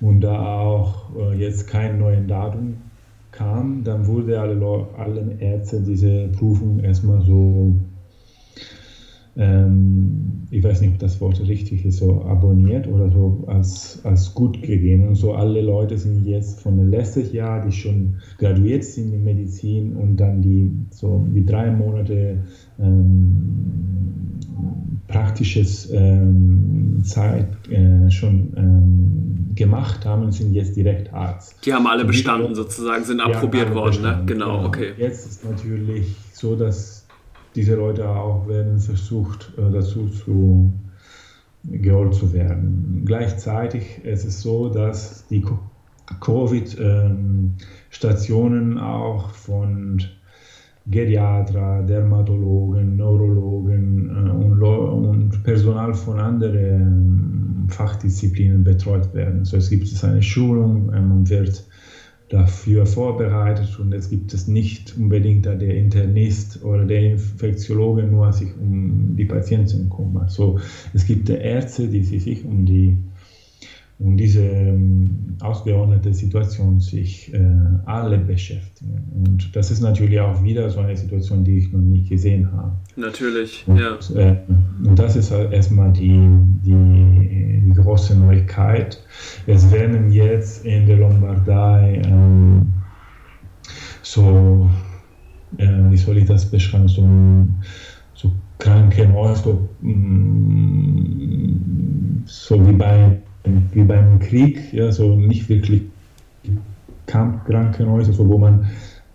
Und 0.00 0.20
da 0.20 0.60
auch 0.60 1.16
äh, 1.16 1.34
jetzt 1.34 1.66
kein 1.66 1.98
neues 1.98 2.26
Datum 2.26 2.76
kam, 3.32 3.82
dann 3.84 4.06
wurde 4.06 4.40
alle, 4.40 4.86
allen 4.96 5.40
Ärzten 5.40 5.84
diese 5.84 6.28
Prüfung 6.28 6.80
erstmal 6.80 7.22
so 7.22 7.74
ähm, 9.36 10.25
ich 10.50 10.62
weiß 10.62 10.80
nicht, 10.80 10.92
ob 10.92 10.98
das 11.00 11.20
Wort 11.20 11.40
richtig 11.40 11.84
ist, 11.84 11.98
so 11.98 12.22
abonniert 12.22 12.86
oder 12.86 13.10
so 13.10 13.44
als, 13.46 14.00
als 14.04 14.34
gut 14.34 14.62
gegeben. 14.62 15.08
Und 15.08 15.14
so 15.16 15.34
alle 15.34 15.60
Leute 15.60 15.98
sind 15.98 16.24
jetzt 16.24 16.60
von 16.60 16.90
letztes 16.90 17.32
Jahr, 17.32 17.64
die 17.64 17.72
schon 17.72 18.16
graduiert 18.38 18.84
sind 18.84 19.12
in 19.12 19.24
Medizin 19.24 19.96
und 19.96 20.16
dann 20.16 20.42
die 20.42 20.70
so 20.90 21.26
wie 21.32 21.44
drei 21.44 21.70
Monate 21.70 22.38
ähm, 22.78 23.36
praktisches 25.08 25.90
ähm, 25.90 27.02
Zeit 27.04 27.48
äh, 27.70 28.10
schon 28.10 28.52
ähm, 28.56 29.54
gemacht 29.54 30.04
haben, 30.04 30.30
sind 30.30 30.52
jetzt 30.52 30.76
direkt 30.76 31.12
Arzt. 31.12 31.56
Die 31.64 31.72
haben 31.72 31.86
alle 31.86 32.04
bestanden 32.04 32.54
sozusagen, 32.54 33.04
sind 33.04 33.20
approbiert 33.20 33.74
worden, 33.74 34.02
ne? 34.02 34.22
Genau, 34.26 34.58
genau, 34.58 34.66
okay. 34.66 34.92
Jetzt 34.96 35.26
ist 35.26 35.44
natürlich 35.44 36.14
so, 36.32 36.54
dass 36.54 36.95
diese 37.56 37.74
Leute 37.74 38.08
auch 38.08 38.46
werden 38.46 38.78
versucht, 38.78 39.52
äh, 39.58 39.68
dazu 39.72 40.08
zu 40.08 40.72
geholt 41.68 42.14
zu 42.14 42.32
werden. 42.32 43.02
Gleichzeitig 43.04 44.04
ist 44.04 44.24
es 44.24 44.40
so, 44.40 44.68
dass 44.68 45.26
die 45.28 45.44
Covid-Stationen 46.20 48.78
auch 48.78 49.30
von 49.30 50.00
Geriater, 50.86 51.82
Dermatologen, 51.82 52.96
Neurologen 52.96 54.08
äh, 54.08 54.30
und, 54.30 55.42
Personal 55.42 55.92
von 55.94 56.20
anderen 56.20 57.66
Fachdisziplinen 57.68 58.62
betreut 58.62 59.12
werden. 59.12 59.44
So 59.44 59.56
es 59.56 59.70
gibt 59.70 60.04
eine 60.04 60.22
Schulung, 60.22 60.86
man 60.86 61.28
wird 61.28 61.66
dafür 62.28 62.86
vorbereitet 62.86 63.78
und 63.78 63.92
es 63.92 64.10
gibt 64.10 64.34
es 64.34 64.48
nicht 64.48 64.96
unbedingt, 64.96 65.46
da 65.46 65.54
der 65.54 65.76
Internist 65.76 66.62
oder 66.64 66.84
der 66.84 67.12
Infektiologe 67.12 68.02
nur 68.02 68.32
sich 68.32 68.48
um 68.56 69.14
die 69.16 69.24
Patienten 69.24 69.88
kümmert. 69.88 70.30
So, 70.30 70.58
es 70.92 71.06
gibt 71.06 71.28
Ärzte, 71.28 71.88
die 71.88 72.02
sich 72.02 72.44
um 72.44 72.66
die 72.66 72.96
um 73.98 74.16
diese 74.16 74.42
ähm, 74.42 75.36
ausgeordnete 75.40 76.12
Situation 76.12 76.80
sich 76.80 77.32
äh, 77.32 77.40
alle 77.86 78.18
beschäftigen. 78.18 79.02
Und 79.14 79.56
das 79.56 79.70
ist 79.70 79.80
natürlich 79.80 80.20
auch 80.20 80.42
wieder 80.42 80.68
so 80.68 80.80
eine 80.80 80.94
Situation, 80.96 81.44
die 81.44 81.58
ich 81.58 81.72
noch 81.72 81.80
nicht 81.80 82.10
gesehen 82.10 82.52
habe. 82.52 82.72
Natürlich, 82.96 83.64
und, 83.66 83.78
ja. 83.78 83.96
Äh, 84.14 84.36
und 84.84 84.98
das 84.98 85.16
ist 85.16 85.30
halt 85.30 85.50
erstmal 85.52 85.92
die, 85.92 86.28
die, 86.62 86.72
die, 86.72 87.72
große 87.74 88.18
Neuigkeit. 88.18 89.02
Es 89.46 89.70
werden 89.72 90.10
jetzt 90.10 90.66
in 90.66 90.86
der 90.86 90.98
Lombardei 90.98 92.02
ähm, 92.04 92.72
so, 94.02 94.70
äh, 95.56 95.66
wie 95.90 95.96
soll 95.96 96.18
ich 96.18 96.26
das 96.26 96.50
beschreiben, 96.50 96.88
so, 96.88 97.02
so 98.14 98.30
Krankenhäuser, 98.58 99.58
mm, 99.80 101.52
so 102.26 102.66
wie 102.66 102.72
bei 102.72 103.22
wie 103.72 103.82
beim 103.82 104.18
Krieg, 104.18 104.72
ja, 104.72 104.92
so 104.92 105.16
nicht 105.16 105.48
wirklich 105.48 105.82
Kampfkrankenhäuser, 107.06 108.12
so 108.12 108.28
wo 108.28 108.38
man 108.38 108.66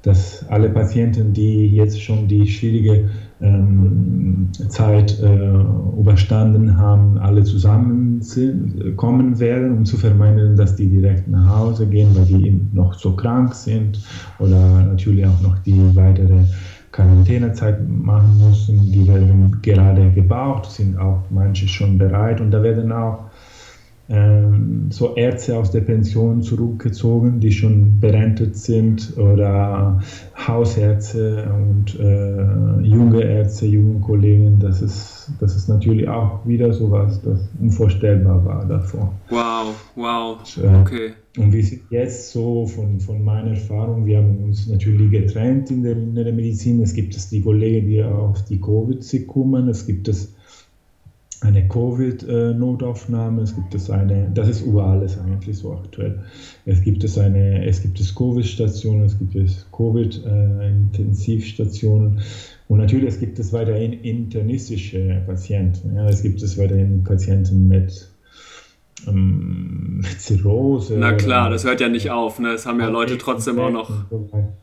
dass 0.04 0.46
alle 0.50 0.70
Patienten, 0.70 1.34
die 1.34 1.67
jetzt 1.67 2.02
schon 2.02 2.28
die 2.28 2.48
schwierige 2.48 3.10
ähm, 3.39 4.50
Zeit 4.70 5.20
äh, 5.22 5.50
überstanden 6.00 6.78
haben, 6.78 7.20
alle 7.20 7.44
zusammen 7.44 8.22
sind, 8.22 8.98
kommen 8.98 9.39
werden, 9.39 9.78
um 9.78 9.86
zu 9.86 9.98
vermeiden, 9.98 10.56
dass 10.56 10.76
die 10.76 10.88
direkt 10.88 11.28
nach 11.28 11.58
Hause 11.58 11.86
gehen, 11.86 12.10
weil 12.15 12.26
die 12.26 12.60
noch 12.74 12.96
so 12.96 13.15
krank 13.15 13.54
sind 13.54 14.00
oder 14.39 14.84
natürlich 14.86 15.26
auch 15.26 15.41
noch 15.41 15.60
die 15.60 15.96
weitere 15.96 16.46
Quarantänezeit 16.91 17.88
machen 17.88 18.41
müssen. 18.50 18.91
Die 18.91 19.08
werden 19.08 19.60
gerade 19.62 20.12
gebaut, 20.12 20.65
sind 20.65 20.98
auch 20.98 21.22
manche 21.30 21.67
schon 21.67 21.98
bereit 21.98 22.41
und 22.41 22.52
da 22.52 22.63
werden 22.63 22.91
auch 22.91 23.31
so 24.89 25.15
Ärzte 25.15 25.58
aus 25.58 25.71
der 25.71 25.82
Pension 25.82 26.41
zurückgezogen, 26.41 27.39
die 27.39 27.52
schon 27.52 28.00
berentet 28.00 28.58
sind 28.58 29.17
oder 29.17 30.02
Hausärzte 30.36 31.50
und 31.54 31.97
äh, 31.97 32.82
junge 32.86 33.24
Ärzte, 33.24 33.67
junge 33.67 34.02
Kollegen. 34.02 34.60
Das 34.60 34.82
ist, 34.82 35.32
das 35.39 35.56
ist 35.56 35.69
natürlich 35.69 36.10
auch 36.10 36.45
wieder 36.45 36.74
so 36.74 36.91
was, 36.91 37.21
das 37.21 37.39
unvorstellbar 37.62 38.43
war 38.43 38.65
davor. 38.65 39.13
Wow, 39.30 39.76
wow, 39.95 40.58
äh, 40.58 40.82
okay. 40.82 41.13
Und 41.38 41.54
wir 41.54 41.63
sind 41.63 41.84
jetzt 41.89 42.32
so 42.32 42.65
von, 42.65 43.00
von 43.00 43.24
meiner 43.24 43.52
Erfahrung, 43.52 44.06
wir 44.06 44.17
haben 44.17 44.43
uns 44.43 44.67
natürlich 44.67 45.10
getrennt 45.12 45.71
in 45.71 45.84
der, 45.84 45.93
in 45.93 46.15
der 46.15 46.34
Medizin. 46.34 46.82
Es 46.82 46.93
gibt 46.93 47.15
es 47.15 47.30
die 47.30 47.41
Kollegen, 47.41 47.88
die 47.88 48.04
auf 48.04 48.43
die 48.43 48.60
Covid 48.60 49.02
sich 49.02 49.26
kümmern. 49.26 49.69
Es 49.69 49.86
gibt 49.86 50.10
es 50.10 50.36
eine 51.42 51.68
Covid-Notaufnahme, 51.68 53.42
es 53.42 53.54
gibt 53.56 53.74
es 53.74 53.90
eine, 53.90 54.30
das 54.34 54.48
ist 54.48 54.62
überall 54.62 55.02
ist 55.02 55.18
eigentlich 55.20 55.58
so 55.58 55.74
aktuell. 55.74 56.20
Es 56.66 56.84
gibt 56.84 57.04
es 57.04 57.18
eine, 57.18 57.66
es 57.66 57.82
gibt 57.82 58.00
es 58.00 58.14
Covid-Stationen, 58.14 59.06
es 59.06 59.18
gibt 59.18 59.34
es 59.36 59.66
Covid-Intensivstationen 59.76 62.22
und 62.68 62.78
natürlich 62.78 63.08
es 63.08 63.20
gibt 63.20 63.40
es 63.40 63.52
weiterhin 63.54 63.94
internistische 63.94 65.24
Patienten. 65.26 65.96
Ja, 65.96 66.08
es 66.08 66.22
gibt 66.22 66.44
es 66.44 66.60
weiterhin 66.60 67.04
Patienten 67.04 67.68
mit 67.68 68.08
ähm, 69.08 69.98
mit 69.98 70.22
Zirrhose. 70.22 70.96
Na 70.98 71.14
klar, 71.14 71.50
das 71.50 71.66
hört 71.66 71.82
ja 71.82 71.90
nicht 71.90 72.12
auf. 72.12 72.38
Ne? 72.40 72.50
Es 72.50 72.68
haben 72.68 72.80
ja 72.80 72.88
Leute 72.88 73.18
trotzdem 73.18 73.58
auch 73.60 73.72
noch 73.72 73.92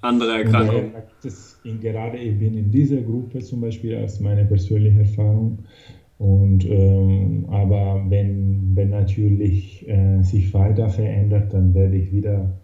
andere 0.01 0.39
Erkrankungen. 0.39 0.93
In, 1.65 1.81
gerade 1.81 2.19
eben 2.19 2.41
in 2.41 2.71
dieser 2.71 2.99
Gruppe 2.99 3.41
zum 3.41 3.61
Beispiel 3.61 3.97
aus 3.97 4.21
meiner 4.21 4.45
persönlichen 4.45 5.01
Erfahrung 5.01 5.59
und, 6.19 6.69
ähm, 6.69 7.47
aber 7.49 8.05
wenn, 8.09 8.73
wenn 8.75 8.91
natürlich 8.91 9.89
äh, 9.89 10.21
sich 10.23 10.53
weiter 10.53 10.89
verändert, 10.89 11.53
dann 11.53 11.75
werde 11.75 11.97
ich 11.97 12.13
wieder, 12.13 12.59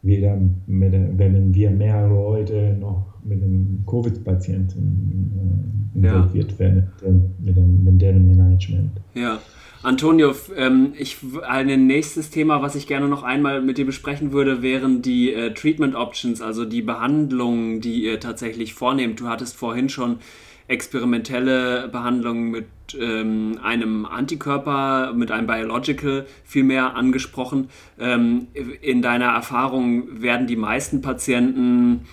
wieder 0.00 0.40
mit, 0.66 0.92
wenn 0.92 1.54
wir 1.54 1.70
mehr 1.70 2.08
Leute 2.08 2.76
noch 2.80 3.10
mit 3.22 3.42
dem 3.42 3.84
Covid-Patienten 3.86 5.92
äh, 5.94 5.98
involviert 5.98 6.52
ja. 6.52 6.58
werden, 6.58 6.88
mit 7.40 7.56
dem, 7.56 7.84
mit 7.84 8.00
deren 8.00 8.26
Management. 8.26 8.92
Ja. 9.14 9.38
Antonio, 9.82 10.34
ähm, 10.56 10.92
ich, 10.98 11.18
ein 11.46 11.86
nächstes 11.86 12.28
Thema, 12.28 12.60
was 12.60 12.74
ich 12.74 12.86
gerne 12.86 13.08
noch 13.08 13.22
einmal 13.22 13.62
mit 13.62 13.78
dir 13.78 13.86
besprechen 13.86 14.32
würde, 14.32 14.60
wären 14.60 15.00
die 15.00 15.32
äh, 15.32 15.54
Treatment 15.54 15.94
Options, 15.94 16.42
also 16.42 16.66
die 16.66 16.82
Behandlungen, 16.82 17.80
die 17.80 18.04
ihr 18.04 18.20
tatsächlich 18.20 18.74
vornehmt. 18.74 19.20
Du 19.20 19.28
hattest 19.28 19.56
vorhin 19.56 19.88
schon 19.88 20.18
experimentelle 20.70 21.88
Behandlung 21.88 22.50
mit 22.50 22.66
ähm, 22.98 23.58
einem 23.62 24.06
Antikörper, 24.06 25.12
mit 25.14 25.30
einem 25.30 25.46
Biological 25.46 26.26
vielmehr 26.44 26.94
angesprochen. 26.94 27.68
Ähm, 27.98 28.48
in 28.80 29.02
deiner 29.02 29.26
Erfahrung 29.26 30.22
werden 30.22 30.46
die 30.46 30.56
meisten 30.56 31.02
Patienten 31.02 32.06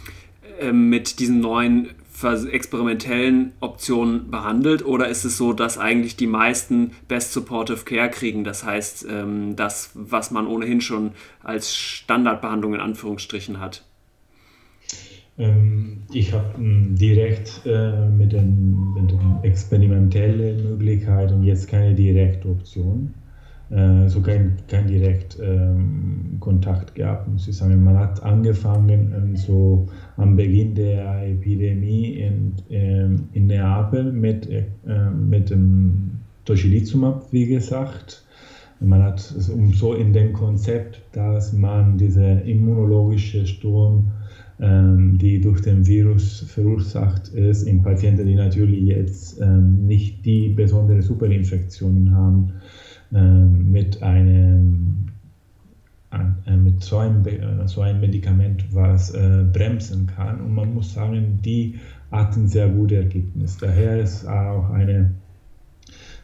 äh, 0.59 0.71
mit 0.71 1.19
diesen 1.19 1.39
neuen 1.39 1.89
experimentellen 2.23 3.53
Optionen 3.59 4.31
behandelt 4.31 4.83
oder 4.83 5.07
ist 5.07 5.23
es 5.23 5.37
so, 5.37 5.53
dass 5.53 5.77
eigentlich 5.77 6.15
die 6.15 6.25
meisten 6.25 6.93
Best 7.07 7.31
Supportive 7.31 7.85
Care 7.85 8.09
kriegen? 8.09 8.43
Das 8.43 8.63
heißt, 8.63 9.05
ähm, 9.07 9.55
das, 9.55 9.91
was 9.93 10.31
man 10.31 10.47
ohnehin 10.47 10.81
schon 10.81 11.11
als 11.43 11.75
Standardbehandlung 11.75 12.73
in 12.73 12.79
Anführungsstrichen 12.79 13.59
hat. 13.59 13.86
Ähm, 15.37 15.97
ich 16.13 16.33
habe 16.33 16.57
hm, 16.57 16.95
direkt 16.95 17.61
äh, 17.65 18.09
mit 18.09 18.33
den, 18.33 18.93
mit 18.93 19.13
experimentellen 19.43 20.63
Möglichkeiten 20.63 21.43
jetzt 21.43 21.67
keine 21.67 21.93
direkte 21.93 22.49
Option, 22.49 23.13
äh, 23.69 24.07
so 24.07 24.21
kein, 24.21 24.57
kein 24.67 24.87
direkt 24.87 25.37
ähm, 25.39 26.37
Kontakt 26.39 26.95
gehabt, 26.95 27.27
muss 27.27 27.47
ich 27.47 27.55
sagen. 27.55 27.83
Man 27.83 27.97
hat 27.97 28.23
angefangen 28.23 29.13
ähm, 29.15 29.35
so 29.35 29.87
am 30.15 30.35
Beginn 30.35 30.73
der 30.73 31.27
Epidemie 31.27 32.13
in, 32.13 32.53
ähm, 32.69 33.29
in 33.33 33.47
Neapel 33.47 34.11
mit, 34.11 34.49
äh, 34.49 34.63
mit 35.11 35.51
dem 35.51 36.11
Tocilizumab, 36.45 37.31
wie 37.31 37.45
gesagt. 37.45 38.23
Man 38.79 39.03
hat 39.03 39.19
so 39.19 39.93
in 39.93 40.13
dem 40.13 40.33
Konzept, 40.33 41.01
dass 41.11 41.51
man 41.51 41.97
diese 41.97 42.23
immunologische 42.23 43.45
Sturm 43.47 44.11
die 44.59 45.39
durch 45.39 45.61
den 45.61 45.85
Virus 45.85 46.39
verursacht 46.47 47.27
ist, 47.29 47.63
in 47.63 47.83
Patienten, 47.83 48.25
die 48.25 48.33
natürlich 48.33 48.87
jetzt 48.87 49.39
ähm, 49.39 49.85
nicht 49.85 50.25
die 50.25 50.49
besondere 50.49 51.03
Superinfektionen 51.03 52.15
haben, 52.15 52.53
ähm, 53.13 53.69
mit 53.69 54.01
einem 54.01 55.07
äh, 56.11 56.55
mit 56.55 56.83
so 56.83 56.97
einem, 56.97 57.25
äh, 57.25 57.67
so 57.67 57.81
einem 57.81 57.99
Medikament, 57.99 58.65
was 58.73 59.13
äh, 59.13 59.43
bremsen 59.51 60.07
kann. 60.07 60.41
Und 60.41 60.55
man 60.55 60.73
muss 60.73 60.93
sagen, 60.93 61.39
die 61.43 61.75
hatten 62.11 62.47
sehr 62.47 62.69
gute 62.69 62.95
Ergebnisse. 62.95 63.57
Daher 63.61 63.99
ist 63.99 64.25
auch 64.25 64.69
eine 64.69 65.11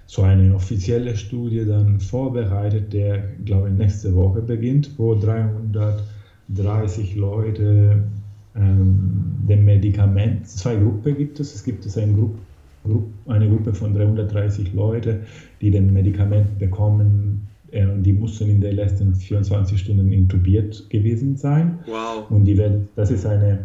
so 0.06 0.22
eine 0.22 0.54
offizielle 0.54 1.16
Studie 1.16 1.66
dann 1.66 2.00
vorbereitet, 2.00 2.94
der, 2.94 3.24
glaube 3.46 3.70
ich, 3.70 3.76
nächste 3.76 4.14
Woche 4.16 4.42
beginnt, 4.42 4.92
wo 4.98 5.16
330 5.16 7.16
Leute 7.16 7.64
ähm, 7.64 8.04
dem 8.56 9.66
Medikament. 9.66 10.48
Zwei 10.48 10.76
Gruppen 10.76 11.18
gibt 11.18 11.40
es. 11.40 11.56
Es 11.56 11.64
gibt 11.64 11.86
es 11.86 11.98
eine 11.98 12.14
Gruppe, 12.14 12.38
eine 13.28 13.50
Gruppe 13.50 13.74
von 13.74 13.94
330 13.94 14.74
Leuten, 14.74 15.22
die 15.62 15.72
den 15.72 15.92
Medikament 15.92 16.60
bekommen. 16.60 17.48
Äh, 17.72 17.88
die 17.98 18.14
mussten 18.14 18.50
in 18.50 18.62
den 18.62 18.76
letzten 18.76 19.16
24 19.16 19.80
Stunden 19.80 20.12
intubiert 20.12 20.90
gewesen 20.90 21.36
sein. 21.36 21.80
Wow. 21.88 22.30
Und 22.30 22.46
die 22.46 22.58
werden, 22.58 22.88
das 22.96 23.10
ist 23.10 23.26
eine, 23.26 23.60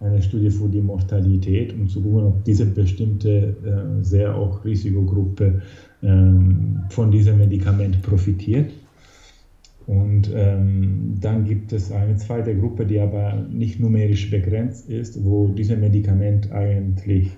eine 0.00 0.20
Studie 0.20 0.50
für 0.50 0.68
die 0.68 0.82
Mortalität, 0.82 1.72
um 1.72 1.88
zu 1.88 2.02
gucken, 2.02 2.24
ob 2.24 2.44
diese 2.44 2.66
bestimmte, 2.66 3.56
äh, 3.64 4.04
sehr 4.04 4.34
auch 4.34 4.64
Risikogruppe 4.64 5.62
ähm, 6.02 6.80
von 6.90 7.10
diesem 7.10 7.38
Medikament 7.38 8.02
profitiert. 8.02 8.70
Und 9.86 10.30
ähm, 10.34 11.16
dann 11.20 11.44
gibt 11.44 11.72
es 11.72 11.92
eine 11.92 12.16
zweite 12.16 12.56
Gruppe, 12.56 12.86
die 12.86 13.00
aber 13.00 13.34
nicht 13.50 13.80
numerisch 13.80 14.30
begrenzt 14.30 14.88
ist, 14.88 15.22
wo 15.24 15.48
dieses 15.48 15.78
Medikament 15.78 16.50
eigentlich 16.52 17.30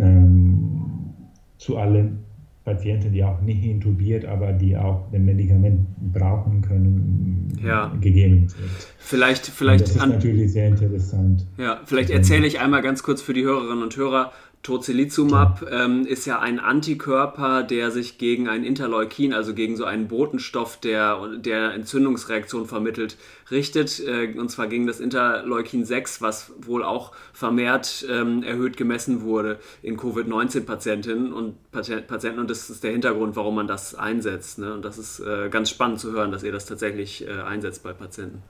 ähm, 0.00 1.14
zu 1.58 1.76
allen 1.76 2.26
Patienten, 2.66 3.12
die 3.12 3.22
auch 3.22 3.40
nicht 3.42 3.62
intubiert, 3.62 4.24
aber 4.24 4.52
die 4.52 4.76
auch 4.76 5.08
das 5.12 5.20
Medikament 5.20 5.86
brauchen 6.12 6.62
können, 6.62 7.56
ja. 7.64 7.94
gegeben 8.00 8.42
wird. 8.42 8.70
Vielleicht, 8.98 9.46
vielleicht 9.46 9.84
das 9.84 9.90
ist 9.92 10.06
natürlich 10.06 10.52
sehr 10.52 10.66
interessant. 10.66 11.46
Ja, 11.58 11.80
vielleicht 11.84 12.10
erzähle 12.10 12.44
ich 12.44 12.58
einmal 12.58 12.82
ganz 12.82 13.04
kurz 13.04 13.22
für 13.22 13.34
die 13.34 13.44
Hörerinnen 13.44 13.84
und 13.84 13.96
Hörer, 13.96 14.32
Tocilizumab 14.66 15.64
ähm, 15.70 16.04
ist 16.06 16.26
ja 16.26 16.40
ein 16.40 16.58
Antikörper, 16.58 17.62
der 17.62 17.92
sich 17.92 18.18
gegen 18.18 18.48
ein 18.48 18.64
Interleukin, 18.64 19.32
also 19.32 19.54
gegen 19.54 19.76
so 19.76 19.84
einen 19.84 20.08
Botenstoff, 20.08 20.76
der, 20.80 21.20
der 21.38 21.72
Entzündungsreaktion 21.72 22.66
vermittelt, 22.66 23.16
richtet. 23.52 24.00
Äh, 24.00 24.34
und 24.36 24.50
zwar 24.50 24.66
gegen 24.66 24.88
das 24.88 24.98
Interleukin 24.98 25.84
6, 25.84 26.20
was 26.20 26.52
wohl 26.58 26.82
auch 26.82 27.12
vermehrt 27.32 28.04
ähm, 28.10 28.42
erhöht 28.42 28.76
gemessen 28.76 29.22
wurde 29.22 29.60
in 29.82 29.96
Covid-19-Patientinnen 29.96 31.32
und 31.32 31.54
Patienten. 31.70 32.40
Und 32.40 32.50
das 32.50 32.68
ist 32.68 32.82
der 32.82 32.90
Hintergrund, 32.90 33.36
warum 33.36 33.54
man 33.54 33.68
das 33.68 33.94
einsetzt. 33.94 34.58
Ne? 34.58 34.74
Und 34.74 34.84
das 34.84 34.98
ist 34.98 35.20
äh, 35.20 35.48
ganz 35.48 35.70
spannend 35.70 36.00
zu 36.00 36.10
hören, 36.10 36.32
dass 36.32 36.42
ihr 36.42 36.50
das 36.50 36.66
tatsächlich 36.66 37.24
äh, 37.24 37.30
einsetzt 37.30 37.84
bei 37.84 37.92
Patienten. 37.92 38.42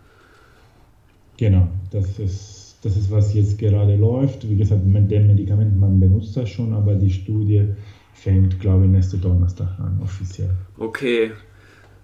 Genau, 1.36 1.68
das 1.90 2.18
ist 2.18 2.55
das 2.82 2.96
ist, 2.96 3.10
was 3.10 3.34
jetzt 3.34 3.58
gerade 3.58 3.96
läuft. 3.96 4.48
Wie 4.48 4.56
gesagt, 4.56 4.84
mit 4.84 5.10
dem 5.10 5.26
Medikament, 5.26 5.78
man 5.78 5.98
benutzt 5.98 6.36
das 6.36 6.48
schon, 6.48 6.72
aber 6.72 6.94
die 6.94 7.10
Studie 7.10 7.68
fängt, 8.14 8.60
glaube 8.60 8.84
ich, 8.84 8.90
nächste 8.90 9.18
Donnerstag 9.18 9.78
an, 9.78 10.00
offiziell. 10.02 10.50
Okay, 10.78 11.32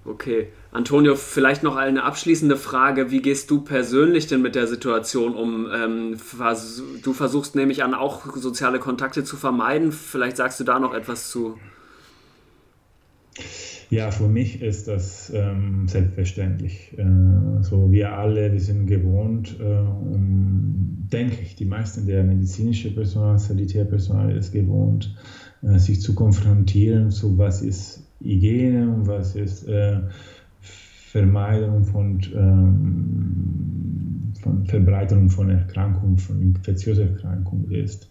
okay. 0.04 0.48
Antonio, 0.70 1.14
vielleicht 1.16 1.62
noch 1.62 1.76
eine 1.76 2.04
abschließende 2.04 2.56
Frage. 2.56 3.10
Wie 3.10 3.20
gehst 3.20 3.50
du 3.50 3.60
persönlich 3.60 4.26
denn 4.26 4.40
mit 4.40 4.54
der 4.54 4.66
Situation 4.66 5.34
um? 5.34 5.68
Ähm, 5.72 6.16
du 7.02 7.12
versuchst 7.12 7.54
nämlich 7.54 7.82
an, 7.82 7.94
auch 7.94 8.36
soziale 8.36 8.78
Kontakte 8.78 9.24
zu 9.24 9.36
vermeiden. 9.36 9.92
Vielleicht 9.92 10.36
sagst 10.36 10.60
du 10.60 10.64
da 10.64 10.78
noch 10.78 10.94
etwas 10.94 11.30
zu. 11.30 11.58
Ja, 13.92 14.10
für 14.10 14.26
mich 14.26 14.62
ist 14.62 14.88
das 14.88 15.30
ähm, 15.34 15.86
selbstverständlich. 15.86 16.96
Äh, 16.96 17.60
so 17.60 17.92
wir 17.92 18.14
alle, 18.16 18.50
wir 18.50 18.58
sind 18.58 18.86
gewohnt, 18.86 19.60
äh, 19.60 19.64
um, 19.64 21.06
denke 21.12 21.36
ich, 21.42 21.56
die 21.56 21.66
meisten 21.66 22.06
der 22.06 22.24
medizinischen 22.24 22.94
Personal, 22.94 23.38
Sanitärpersonal 23.38 24.34
ist 24.34 24.50
gewohnt, 24.50 25.14
äh, 25.60 25.78
sich 25.78 26.00
zu 26.00 26.14
konfrontieren, 26.14 27.10
so 27.10 27.36
was 27.36 27.60
ist 27.60 28.02
Hygiene 28.22 28.88
und 28.88 29.08
was 29.08 29.36
ist 29.36 29.68
äh, 29.68 30.00
Vermeidung 30.60 31.84
von, 31.84 32.18
ähm, 32.34 34.32
von 34.40 34.64
Verbreitung 34.64 35.28
von 35.28 35.50
Erkrankungen, 35.50 36.16
von 36.16 36.40
infektiösen 36.40 37.10
Erkrankungen 37.10 37.70
ist. 37.70 38.08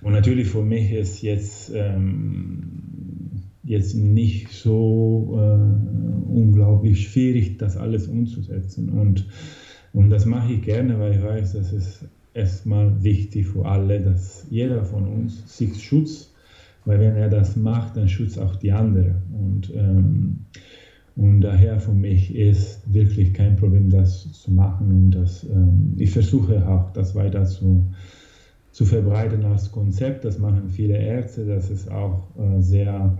Und 0.00 0.12
natürlich 0.12 0.46
für 0.46 0.62
mich 0.62 0.92
ist 0.92 1.22
jetzt 1.22 1.72
ähm, 1.74 3.27
jetzt 3.68 3.94
nicht 3.94 4.48
so 4.48 5.38
äh, 5.38 6.32
unglaublich 6.32 7.06
schwierig, 7.08 7.58
das 7.58 7.76
alles 7.76 8.08
umzusetzen. 8.08 8.88
Und, 8.88 9.26
und 9.92 10.08
das 10.08 10.24
mache 10.24 10.54
ich 10.54 10.62
gerne, 10.62 10.98
weil 10.98 11.16
ich 11.16 11.22
weiß, 11.22 11.52
dass 11.52 11.72
es 11.72 12.04
erstmal 12.32 13.02
wichtig 13.02 13.46
für 13.46 13.66
alle, 13.66 14.00
dass 14.00 14.46
jeder 14.48 14.84
von 14.84 15.06
uns 15.06 15.56
sich 15.58 15.82
schützt, 15.82 16.32
weil 16.86 16.98
wenn 16.98 17.16
er 17.16 17.28
das 17.28 17.56
macht, 17.56 17.96
dann 17.98 18.08
schützt 18.08 18.38
auch 18.38 18.56
die 18.56 18.72
anderen. 18.72 19.16
Und, 19.38 19.70
ähm, 19.74 20.38
und 21.16 21.42
daher 21.42 21.78
für 21.78 21.92
mich 21.92 22.34
ist 22.34 22.80
wirklich 22.90 23.34
kein 23.34 23.56
Problem, 23.56 23.90
das 23.90 24.32
zu 24.32 24.50
machen. 24.50 24.90
Und 24.90 25.10
das, 25.10 25.44
ähm, 25.44 25.92
ich 25.98 26.10
versuche 26.10 26.66
auch, 26.66 26.90
das 26.92 27.14
weiter 27.14 27.44
zu, 27.44 27.84
zu 28.70 28.86
verbreiten 28.86 29.44
als 29.44 29.70
Konzept. 29.70 30.24
Das 30.24 30.38
machen 30.38 30.70
viele 30.70 30.96
Ärzte. 30.96 31.44
Das 31.44 31.68
ist 31.68 31.90
auch 31.90 32.28
äh, 32.38 32.62
sehr 32.62 33.18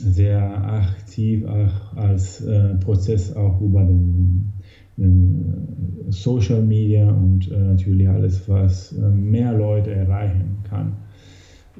sehr 0.00 0.64
aktiv 0.64 1.44
auch 1.44 1.96
als 1.96 2.40
äh, 2.40 2.74
Prozess 2.76 3.34
auch 3.34 3.60
über 3.60 3.84
den, 3.84 4.52
den 4.96 6.06
äh, 6.08 6.12
Social 6.12 6.62
Media 6.62 7.10
und 7.10 7.50
äh, 7.50 7.58
natürlich 7.58 8.08
alles, 8.08 8.48
was 8.48 8.92
äh, 8.92 9.10
mehr 9.10 9.52
Leute 9.52 9.92
erreichen 9.92 10.58
kann. 10.68 10.96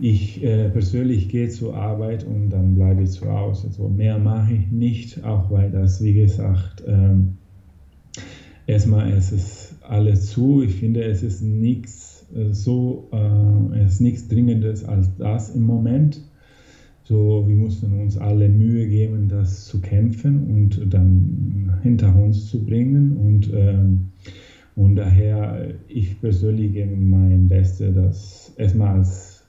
Ich 0.01 0.43
äh, 0.45 0.69
persönlich 0.69 1.29
gehe 1.29 1.49
zur 1.49 1.75
Arbeit 1.75 2.25
und 2.25 2.51
dann 2.51 2.75
bleibe 2.75 3.03
ich 3.03 3.11
zu 3.11 3.29
Hause. 3.29 3.69
Also 3.69 3.89
mehr 3.89 4.19
mache 4.19 4.55
ich 4.55 4.71
nicht, 4.71 5.25
auch 5.25 5.51
weil 5.51 5.71
das, 5.71 6.03
wie 6.03 6.15
gesagt, 6.15 6.85
ähm, 6.87 7.39
erstmal 8.67 9.11
ist 9.11 9.33
es 9.33 9.75
alles 9.83 10.27
zu. 10.31 10.63
Ich 10.63 10.77
finde, 10.77 11.03
es 11.03 11.25
ist 11.25 11.43
nichts 11.43 12.27
äh, 12.35 12.53
so, 12.53 13.11
es 13.75 13.95
ist 13.95 14.01
nichts 14.01 14.29
Dringendes 14.29 14.85
als 14.85 15.17
das 15.17 15.51
im 15.51 15.63
Moment 15.63 16.21
so, 17.09 17.43
wir 17.47 17.57
mussten 17.57 17.99
uns 18.01 18.19
alle 18.19 18.51
Mühe 18.51 18.87
geben, 18.87 19.29
das 19.29 19.65
zu 19.65 19.81
kämpfen 19.81 20.45
und 20.51 20.93
dann 20.93 21.79
hinter 21.83 22.15
uns 22.15 22.51
zu 22.51 22.63
bringen. 22.63 23.17
Und, 23.17 23.51
ähm, 23.55 24.11
und 24.77 24.97
daher, 24.97 25.71
ich 25.89 26.21
persönlich 26.21 26.75
gebe 26.75 26.95
mein 26.95 27.49
Bestes, 27.49 27.95
das 27.95 28.53
erstmal 28.59 28.99
als 28.99 29.43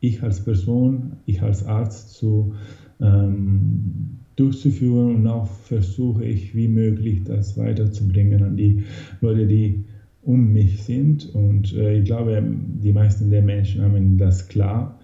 ich 0.00 0.22
als 0.22 0.40
Person, 0.40 1.12
ich 1.26 1.42
als 1.42 1.66
Arzt 1.66 2.14
zu 2.14 2.54
ähm, 3.02 4.20
durchzuführen 4.36 5.16
und 5.16 5.26
auch 5.26 5.46
versuche 5.46 6.24
ich, 6.24 6.54
wie 6.54 6.68
möglich 6.68 7.22
das 7.24 7.58
weiterzubringen 7.58 8.42
an 8.42 8.56
die 8.56 8.82
Leute, 9.20 9.46
die 9.46 9.84
um 10.22 10.54
mich 10.54 10.82
sind. 10.82 11.34
Und 11.34 11.74
äh, 11.74 11.98
ich 11.98 12.06
glaube, 12.06 12.42
die 12.82 12.92
meisten 12.92 13.28
der 13.28 13.42
Menschen 13.42 13.82
haben 13.82 14.16
das 14.16 14.48
klar. 14.48 14.98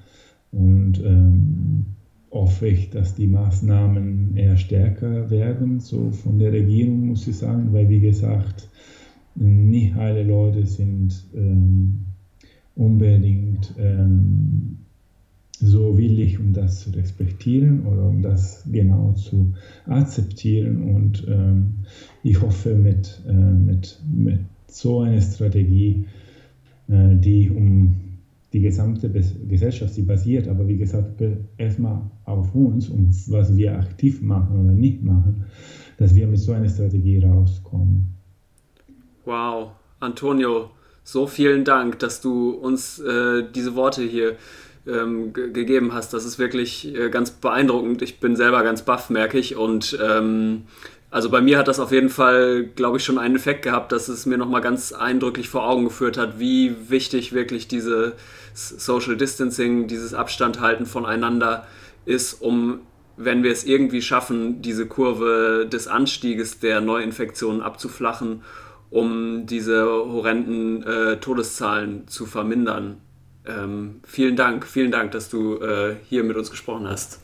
Und 0.53 1.01
ähm, 1.05 1.87
hoffe 2.31 2.69
ich, 2.69 2.91
dass 2.91 3.15
die 3.15 3.27
Maßnahmen 3.27 4.37
eher 4.37 4.57
stärker 4.57 5.31
werden, 5.31 5.81
so 5.81 6.11
von 6.11 6.39
der 6.39 6.53
Regierung 6.53 7.07
muss 7.07 7.27
ich 7.27 7.37
sagen, 7.37 7.73
weil 7.73 7.89
wie 7.89 8.01
gesagt, 8.01 8.69
nicht 9.35 9.95
alle 9.97 10.25
Leute 10.25 10.67
sind 10.67 11.25
ähm, 11.35 12.07
unbedingt 12.75 13.75
ähm, 13.79 14.79
so 15.61 15.97
willig, 15.99 16.39
um 16.41 16.53
das 16.53 16.81
zu 16.81 16.91
respektieren 16.91 17.87
oder 17.87 18.07
um 18.07 18.23
das 18.23 18.65
genau 18.71 19.13
zu 19.13 19.53
akzeptieren. 19.87 20.95
Und 20.95 21.27
ähm, 21.29 21.75
ich 22.23 22.41
hoffe, 22.41 22.75
mit, 22.75 23.23
äh, 23.29 23.33
mit, 23.33 24.01
mit 24.11 24.41
so 24.67 25.01
einer 25.01 25.21
Strategie, 25.21 26.07
äh, 26.89 27.17
die 27.17 27.51
um 27.51 28.10
die 28.53 28.61
gesamte 28.61 29.09
Gesellschaft, 29.49 29.95
sie 29.95 30.03
basiert 30.03 30.49
aber 30.49 30.67
wie 30.67 30.77
gesagt 30.77 31.23
erstmal 31.57 32.03
auf 32.25 32.55
uns 32.55 32.89
und 32.89 33.15
was 33.29 33.57
wir 33.57 33.79
aktiv 33.79 34.21
machen 34.23 34.65
oder 34.65 34.73
nicht 34.73 35.03
machen, 35.03 35.45
dass 35.99 36.15
wir 36.15 36.27
mit 36.27 36.39
so 36.39 36.53
einer 36.53 36.69
Strategie 36.69 37.23
rauskommen. 37.23 38.17
Wow, 39.25 39.71
Antonio, 40.01 40.71
so 41.05 41.27
vielen 41.27 41.65
Dank, 41.65 41.99
dass 42.01 42.21
du 42.21 42.51
uns 42.51 42.99
äh, 42.99 43.45
diese 43.55 43.77
Worte 43.77 44.03
hier 44.03 44.37
ähm, 44.87 45.33
gegeben 45.33 45.93
hast. 45.93 46.13
Das 46.13 46.25
ist 46.25 46.39
wirklich 46.39 46.95
äh, 46.95 47.11
ganz 47.11 47.31
beeindruckend. 47.31 48.03
Ich 48.03 48.19
bin 48.19 48.37
selber 48.37 48.63
ganz 48.63 48.83
baff, 48.83 49.11
merke 49.11 49.39
ich. 49.39 49.57
Und 49.57 49.99
ähm, 50.03 50.63
also 51.11 51.29
bei 51.29 51.41
mir 51.41 51.59
hat 51.59 51.69
das 51.69 51.81
auf 51.81 51.93
jeden 51.93 52.09
Fall, 52.09 52.65
glaube 52.65 52.99
ich, 52.99 53.05
schon 53.05 53.19
einen 53.19 53.37
Effekt 53.37 53.63
gehabt, 53.63 53.93
dass 53.93 54.09
es 54.09 54.27
mir 54.27 54.39
nochmal 54.39 54.61
ganz 54.61 54.93
eindrücklich 54.93 55.49
vor 55.49 55.69
Augen 55.69 55.85
geführt 55.85 56.17
hat, 56.17 56.39
wie 56.39 56.75
wichtig 56.89 57.33
wirklich 57.33 57.69
diese 57.69 58.15
Social 58.55 59.17
Distancing, 59.17 59.87
dieses 59.87 60.15
Abstand 60.15 60.61
halten 60.61 60.87
voneinander 60.87 61.67
ist, 62.05 62.35
um, 62.35 62.81
wenn 63.17 63.43
wir 63.43 63.53
es 63.53 63.65
irgendwie 63.65 64.03
schaffen, 64.03 64.63
diese 64.63 64.87
Kurve 64.87 65.69
des 65.71 65.89
Anstieges 65.89 66.59
der 66.59 66.81
Neuinfektionen 66.81 67.63
abzuflachen, 67.63 68.43
um 68.91 69.47
diese 69.47 69.85
horrenden 69.85 70.83
äh, 70.83 71.17
Todeszahlen 71.19 72.09
zu 72.09 72.27
vermindern. 72.27 72.97
Ähm, 73.47 74.01
vielen 74.05 74.37
Dank, 74.37 74.67
vielen 74.67 74.91
Dank, 74.91 75.13
dass 75.13 75.31
du 75.31 75.57
äh, 75.57 75.95
hier 76.09 76.25
mit 76.25 76.37
uns 76.37 76.51
gesprochen 76.51 76.89
hast. 76.89 77.21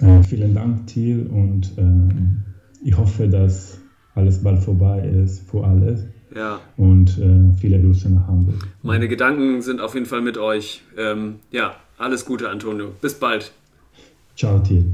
Äh, 0.00 0.22
vielen 0.22 0.54
Dank, 0.54 0.86
Thiel, 0.86 1.26
und 1.26 1.72
ähm, 1.76 2.42
ich 2.82 2.96
hoffe, 2.96 3.28
dass 3.28 3.78
alles 4.14 4.42
bald 4.42 4.62
vorbei 4.62 5.00
ist 5.00 5.48
für 5.50 5.64
alles. 5.64 6.04
Ja. 6.34 6.60
Und 6.76 7.18
äh, 7.18 7.52
viele 7.60 7.80
Grüße 7.80 8.10
nach 8.10 8.26
Hamburg. 8.26 8.68
Meine 8.82 9.08
Gedanken 9.08 9.62
sind 9.62 9.80
auf 9.80 9.94
jeden 9.94 10.06
Fall 10.06 10.20
mit 10.20 10.38
euch. 10.38 10.82
Ähm, 10.96 11.36
ja, 11.50 11.76
alles 11.98 12.24
Gute, 12.24 12.50
Antonio. 12.50 12.92
Bis 13.00 13.14
bald. 13.14 13.52
Ciao, 14.36 14.58
Thiel. 14.60 14.84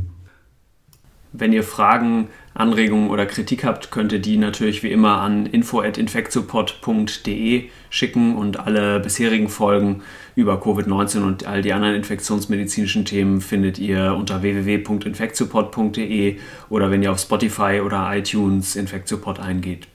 Wenn 1.38 1.53
ihr 1.53 1.64
Fragen, 1.64 2.29
Anregungen 2.55 3.11
oder 3.11 3.27
Kritik 3.27 3.62
habt, 3.64 3.90
könnt 3.90 4.11
ihr 4.12 4.20
die 4.20 4.38
natürlich 4.38 4.83
wie 4.83 4.90
immer 4.90 5.20
an 5.20 5.44
info.infectsupport.de 5.44 7.64
schicken 7.90 8.37
und 8.37 8.59
alle 8.59 9.01
bisherigen 9.01 9.51
Folgen 9.51 10.01
über 10.35 10.62
Covid-19 10.62 11.22
und 11.22 11.46
all 11.46 11.61
die 11.61 11.75
anderen 11.75 11.94
infektionsmedizinischen 11.94 13.05
Themen 13.05 13.42
findet 13.42 13.79
ihr 13.79 14.16
unter 14.18 14.40
www.infectsupport.de 14.40 16.39
oder 16.70 16.91
wenn 16.91 17.03
ihr 17.03 17.12
auf 17.12 17.18
Spotify 17.18 17.82
oder 17.84 18.16
iTunes 18.16 18.74
Infectsupport 18.74 19.39
eingeht. 19.39 19.89